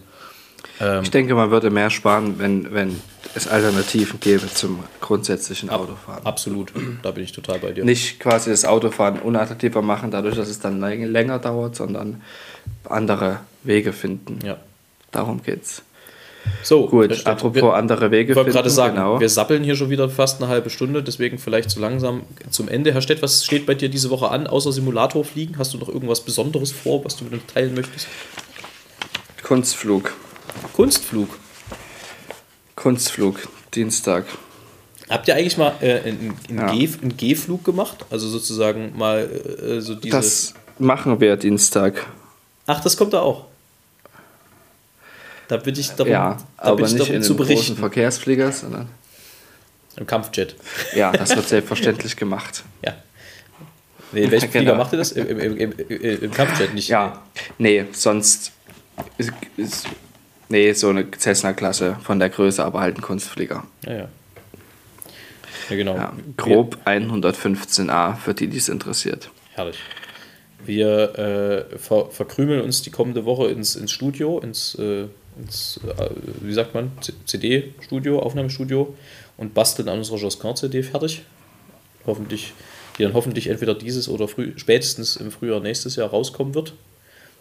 Ich 1.03 1.11
denke, 1.11 1.35
man 1.35 1.51
würde 1.51 1.71
mehr 1.71 1.89
sparen, 1.91 2.39
wenn, 2.39 2.73
wenn 2.75 3.01
es 3.35 3.47
Alternativen 3.47 4.19
gäbe 4.19 4.47
zum 4.53 4.83
grundsätzlichen 5.01 5.71
Autofahren. 5.71 6.27
Absolut, 6.27 6.73
da 7.03 7.11
bin 7.13 7.23
ich 7.23 7.33
total 7.33 7.61
bei 7.61 7.71
dir. 7.73 7.85
Nicht 7.85 8.19
quasi 8.19 8.51
das 8.51 8.65
Autofahren 8.65 9.21
unattraktiver 9.21 9.83
machen, 9.83 10.11
dadurch, 10.11 10.35
dass 10.35 10.49
es 10.49 10.59
dann 10.61 10.83
läng- 10.83 11.07
länger 11.07 11.39
dauert, 11.39 11.77
sondern 11.77 12.23
andere 12.85 13.41
Wege 13.63 13.93
finden. 13.93 14.41
Ja. 14.45 14.57
Darum 15.13 15.43
geht's. 15.43 15.83
So, 16.63 16.89
Gut, 16.89 17.25
apropos 17.27 17.63
wir, 17.63 17.75
andere 17.75 18.11
Wege. 18.11 18.33
Ich 18.33 18.37
wollte 18.37 18.51
gerade 18.51 18.69
sagen, 18.69 18.97
genau. 18.97 19.19
wir 19.21 19.29
sappeln 19.29 19.65
hier 19.65 19.77
schon 19.77 19.91
wieder 19.91 20.11
fast 20.11 20.43
eine 20.43 20.51
halbe 20.51 20.69
Stunde, 20.71 21.03
deswegen 21.03 21.39
vielleicht 21.39 21.71
so 21.71 21.81
langsam 21.81 22.23
zum 22.51 22.69
Ende. 22.69 22.93
Herr 22.93 23.01
Stett, 23.01 23.23
was 23.23 23.45
steht 23.45 23.65
bei 23.65 23.75
dir 23.75 23.89
diese 23.89 24.11
Woche 24.11 24.29
an, 24.29 24.47
außer 24.47 24.73
Simulatorfliegen? 24.73 25.57
Hast 25.57 25.73
du 25.73 25.79
noch 25.79 25.89
irgendwas 25.89 26.21
Besonderes 26.21 26.73
vor, 26.73 27.05
was 27.05 27.17
du 27.17 27.25
mit 27.25 27.33
uns 27.35 27.47
teilen 27.47 27.75
möchtest? 27.75 28.09
Kunstflug. 29.43 30.13
Kunstflug. 30.73 31.39
Kunstflug, 32.77 33.41
Dienstag. 33.75 34.25
Habt 35.09 35.29
ihr 35.29 35.35
eigentlich 35.37 35.57
mal 35.57 35.75
äh, 35.81 36.01
einen, 36.01 36.37
einen, 36.49 36.59
Ja. 36.59 37.09
Gehflug 37.17 37.65
gemacht? 37.65 38.05
Also 38.11 38.29
sozusagen 38.29 38.97
mal 38.97 39.21
äh, 39.21 39.81
so 39.81 39.95
diese. 39.95 40.17
Das 40.17 40.55
machen 40.79 41.21
wir 41.21 41.37
Dienstag. 41.37 42.07
Ach, 42.67 42.81
das 42.81 42.97
kommt 42.97 43.13
da 43.13 43.21
auch. 43.21 43.47
Da 45.49 45.59
bitte 45.59 45.81
ich 45.81 45.91
darum, 45.91 46.11
ja, 46.11 46.39
da 46.57 46.63
aber 46.63 46.83
nicht 46.83 46.99
darum 46.99 47.15
in 47.15 47.23
zu 47.23 47.33
einem 47.33 47.37
großen 47.39 47.55
berichten. 47.57 47.77
Verkehrsflieger, 47.77 48.51
sondern 48.51 48.89
Im 49.97 50.07
Kampfjet. 50.07 50.57
ja, 50.95 51.13
das 51.13 51.37
wird 51.37 51.47
selbstverständlich 51.49 52.17
gemacht. 52.17 52.65
Ja. 52.85 52.95
Nee, 54.13 54.23
in 54.23 54.31
welchem 54.31 54.51
Genau. 54.53 54.63
Flieger 54.63 54.75
macht 54.77 54.93
ihr 54.93 54.99
das? 54.99 55.13
Im, 55.13 55.39
im, 55.39 55.57
im, 55.59 55.73
im, 55.73 56.23
Im 56.23 56.31
Kampfjet 56.31 56.73
nicht. 56.73 56.89
Ja, 56.89 57.23
nee, 57.59 57.85
sonst 57.93 58.53
ist, 59.19 59.33
ist 59.59 59.87
nee, 60.55 60.73
so 60.73 60.89
eine 60.89 61.07
Cessna-Klasse 61.11 61.97
von 62.03 62.19
der 62.19 62.31
Größe, 62.31 62.65
aber 62.65 62.81
halt 62.81 62.97
ein 62.97 63.03
Kunstflieger. 63.03 63.65
Ja, 63.85 63.93
ja. 63.93 64.09
Ja, 65.71 65.77
genau. 65.77 65.97
Ja, 65.97 66.13
grob 66.37 66.79
115a, 66.85 68.17
für 68.17 68.35
die, 68.35 68.49
die 68.49 68.59
es 68.59 68.69
interessiert. 68.69 69.31
Herrlich. 69.55 69.79
Wir 70.65 71.19
äh, 71.73 71.79
ver 71.79 72.11
verkrümeln 72.11 72.61
uns 72.63 72.83
die 72.83 72.91
kommende 72.91 73.25
Woche 73.25 73.49
ins, 73.49 73.77
ins 73.77 73.91
Studio, 73.91 74.39
ins, 74.41 74.75
äh, 74.77 75.07
ins 75.39 75.81
äh, 75.99 76.11
wie 76.41 76.53
sagt 76.53 76.75
man, 76.75 76.93
CD-Studio, 77.25 78.21
Aufnahmestudio 78.21 78.95
und 79.37 79.55
basteln 79.55 79.89
an 79.89 79.99
unserer 79.99 80.19
Josquin-CD 80.19 80.83
fertig. 80.83 81.23
Hoffentlich, 82.07 82.53
die 82.99 83.03
dann 83.03 83.15
hoffentlich 83.15 83.49
entweder 83.49 83.75
dieses 83.75 84.09
oder 84.09 84.29
früh, 84.29 84.53
spätestens 84.57 85.17
im 85.17 85.31
Frühjahr 85.31 85.61
nächstes 85.61 85.97
Jahr 85.97 86.11
rauskommen 86.11 86.55
wird. 86.55 86.75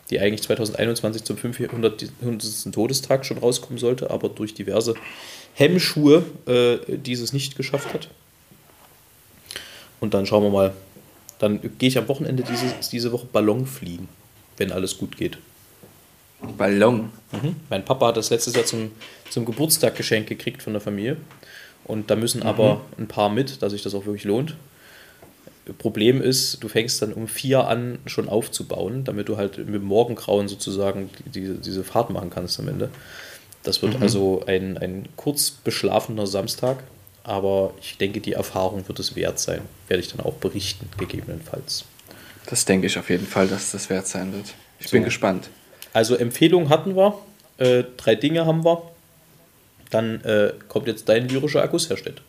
Die 0.09 0.19
eigentlich 0.19 0.43
2021 0.43 1.23
zum 1.23 1.37
500. 1.37 2.11
100. 2.21 2.73
Todestag 2.73 3.25
schon 3.25 3.37
rauskommen 3.37 3.77
sollte, 3.77 4.11
aber 4.11 4.29
durch 4.29 4.53
diverse 4.53 4.95
Hemmschuhe 5.53 6.23
äh, 6.45 6.97
dieses 6.97 7.33
nicht 7.33 7.55
geschafft 7.55 7.93
hat. 7.93 8.09
Und 9.99 10.13
dann 10.13 10.25
schauen 10.25 10.43
wir 10.43 10.49
mal. 10.49 10.73
Dann 11.39 11.59
gehe 11.77 11.89
ich 11.89 11.97
am 11.97 12.07
Wochenende 12.07 12.43
diese, 12.43 12.73
diese 12.91 13.11
Woche 13.11 13.27
Ballon 13.31 13.65
fliegen, 13.65 14.07
wenn 14.57 14.71
alles 14.71 14.97
gut 14.97 15.17
geht. 15.17 15.37
Ballon. 16.57 17.09
Mhm. 17.31 17.55
Mein 17.69 17.85
Papa 17.85 18.07
hat 18.07 18.17
das 18.17 18.29
letztes 18.29 18.55
Jahr 18.55 18.65
zum, 18.65 18.91
zum 19.29 19.45
Geburtstag 19.45 19.95
geschenkt 19.95 20.29
gekriegt 20.29 20.61
von 20.61 20.73
der 20.73 20.81
Familie. 20.81 21.17
Und 21.85 22.09
da 22.09 22.15
müssen 22.15 22.43
aber 22.43 22.81
ein 22.97 23.07
paar 23.07 23.29
mit, 23.29 23.61
dass 23.61 23.71
sich 23.73 23.81
das 23.81 23.93
auch 23.93 24.05
wirklich 24.05 24.23
lohnt. 24.23 24.55
Problem 25.77 26.21
ist, 26.21 26.61
du 26.61 26.67
fängst 26.67 27.01
dann 27.01 27.13
um 27.13 27.27
vier 27.27 27.67
an, 27.67 27.99
schon 28.05 28.27
aufzubauen, 28.27 29.05
damit 29.05 29.29
du 29.29 29.37
halt 29.37 29.57
mit 29.57 29.75
dem 29.75 29.83
Morgengrauen 29.83 30.49
sozusagen 30.49 31.09
diese, 31.25 31.55
diese 31.55 31.83
Fahrt 31.83 32.09
machen 32.09 32.29
kannst 32.29 32.59
am 32.59 32.67
Ende. 32.67 32.89
Das 33.63 33.81
wird 33.81 34.01
also 34.01 34.43
ein, 34.45 34.77
ein 34.77 35.07
kurz 35.15 35.51
beschlafener 35.51 36.27
Samstag, 36.27 36.83
aber 37.23 37.73
ich 37.81 37.97
denke, 37.97 38.19
die 38.19 38.33
Erfahrung 38.33 38.85
wird 38.89 38.99
es 38.99 39.15
wert 39.15 39.39
sein. 39.39 39.61
Werde 39.87 40.03
ich 40.03 40.09
dann 40.09 40.19
auch 40.19 40.33
berichten, 40.33 40.89
gegebenenfalls. 40.97 41.85
Das 42.47 42.65
denke 42.65 42.87
ich 42.87 42.99
auf 42.99 43.09
jeden 43.09 43.25
Fall, 43.25 43.47
dass 43.47 43.71
das 43.71 43.89
wert 43.89 44.05
sein 44.05 44.33
wird. 44.33 44.47
Ich 44.79 44.87
So. 44.87 44.97
bin 44.97 45.05
gespannt. 45.05 45.49
Also 45.93 46.15
Empfehlungen 46.15 46.67
hatten 46.67 46.97
wir, 46.97 47.17
äh, 47.57 47.85
drei 47.95 48.15
Dinge 48.15 48.45
haben 48.45 48.65
wir. 48.65 48.81
Dann 49.91 50.21
äh, 50.21 50.53
kommt 50.67 50.87
jetzt 50.87 51.07
dein 51.07 51.29
lyrischer 51.29 51.61
Akkus, 51.61 51.89
Herr 51.89 51.97
Stett. 51.97 52.21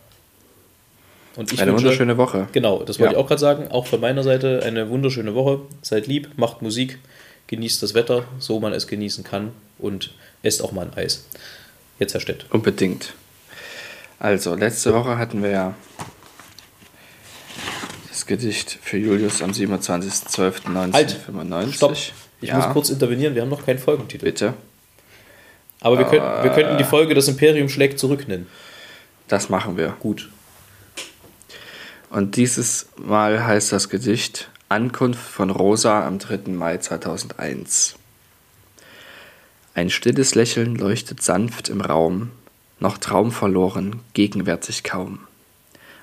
Und 1.37 1.53
ich 1.53 1.61
Eine 1.61 1.73
wünsche- 1.73 1.85
wunderschöne 1.87 2.16
Woche. 2.16 2.47
Genau, 2.53 2.83
das 2.85 2.99
wollte 3.01 3.14
Ja. 3.14 3.18
ich 3.18 3.25
auch 3.25 3.29
gerade 3.29 3.40
sagen. 3.40 3.68
Auch 3.70 3.87
von 3.87 4.01
meiner 4.01 4.23
Seite 4.23 4.62
eine 4.64 4.88
wunderschöne 4.88 5.35
Woche. 5.35 5.61
Seid 5.83 6.07
lieb, 6.07 6.31
macht 6.37 6.62
Musik, 6.62 6.99
genießt 7.49 7.83
das 7.83 7.94
Wetter, 7.94 8.25
so 8.38 8.61
man 8.61 8.73
es 8.73 8.87
genießen 8.87 9.25
kann 9.25 9.51
und 9.79 10.12
esst 10.42 10.62
auch 10.62 10.70
mal 10.73 10.87
ein 10.87 10.94
Eis. 10.97 11.25
Jetzt, 11.99 12.14
Herr 12.14 12.20
Stett. 12.20 12.47
Unbedingt. 12.51 13.14
Also, 14.20 14.55
letzte 14.55 14.94
Woche 14.94 15.18
hatten 15.18 15.42
wir 15.42 15.51
ja 15.51 15.75
das 18.09 18.25
Gedicht 18.27 18.79
für 18.83 18.97
Julius 18.97 19.42
am 19.42 19.51
27.12.1995. 19.51 21.73
Stopp. 21.75 21.97
Ich 22.40 22.49
ja, 22.49 22.57
muss 22.57 22.68
kurz 22.73 22.90
intervenieren, 22.90 23.35
wir 23.35 23.42
haben 23.42 23.49
noch 23.49 23.64
keinen 23.66 23.79
Folgentitel. 23.79 24.25
bitte. 24.25 24.55
Aber 25.81 25.99
wir, 25.99 26.07
könnten, 26.07 26.42
wir 26.44 26.51
könnten 26.51 26.79
die 26.79 26.85
Folge 26.85 27.14
Das 27.14 27.29
Imperium 27.29 27.68
schlägt 27.68 27.99
zurück 27.99 28.27
nennen. 28.29 28.47
Das 29.29 29.49
machen 29.51 29.77
wir. 29.77 29.97
Gut. 30.01 30.31
Und 32.14 32.37
dieses 32.37 32.87
Mal 32.96 33.44
heißt 33.44 33.72
das 33.72 33.88
Gedicht 33.88 34.48
Ankunft 34.68 35.20
von 35.20 35.50
Rosa 35.50 36.07
am 36.07 36.20
3. 36.20 36.53
Mai 36.53 36.79
2001. 36.79 37.96
Ein 39.74 39.90
stilles 39.90 40.37
Lächeln 40.37 40.77
leuchtet 40.77 41.24
sanft 41.24 41.68
im 41.68 41.81
Raum, 41.81 42.31
noch 42.79 42.98
traumverloren, 42.98 43.98
gegenwärtig 44.12 44.85
kaum. 44.85 45.27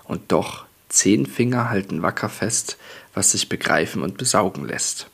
Und 0.03 0.33
doch, 0.33 0.65
zehn 0.89 1.25
Finger 1.25 1.69
halten 1.69 2.01
wacker 2.01 2.27
fest, 2.27 2.75
was 3.13 3.31
sich 3.31 3.47
begreifen 3.47 4.01
und 4.01 4.17
besaugen 4.17 4.67
lässt. 4.67 5.07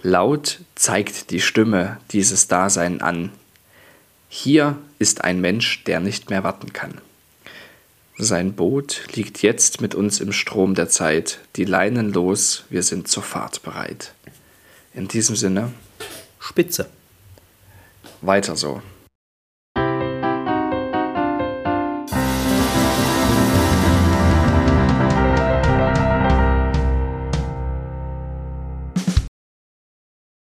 Laut 0.00 0.60
zeigt 0.76 1.30
die 1.30 1.42
Stimme 1.42 1.98
dieses 2.12 2.48
Dasein 2.48 3.02
an. 3.02 3.32
Hier 4.30 4.78
ist 4.98 5.24
ein 5.24 5.42
Mensch, 5.42 5.84
der 5.84 6.00
nicht 6.00 6.30
mehr 6.30 6.42
warten 6.42 6.72
kann. 6.72 7.02
Sein 8.18 8.54
Boot 8.54 9.14
liegt 9.14 9.42
jetzt 9.42 9.82
mit 9.82 9.94
uns 9.94 10.20
im 10.20 10.32
Strom 10.32 10.74
der 10.74 10.88
Zeit, 10.88 11.40
die 11.56 11.66
Leinen 11.66 12.14
los, 12.14 12.64
wir 12.70 12.82
sind 12.82 13.08
zur 13.08 13.22
Fahrt 13.22 13.62
bereit. 13.62 14.14
In 14.94 15.06
diesem 15.06 15.36
Sinne, 15.36 15.74
Spitze. 16.40 16.88
weiter 18.22 18.56
so. 18.56 18.80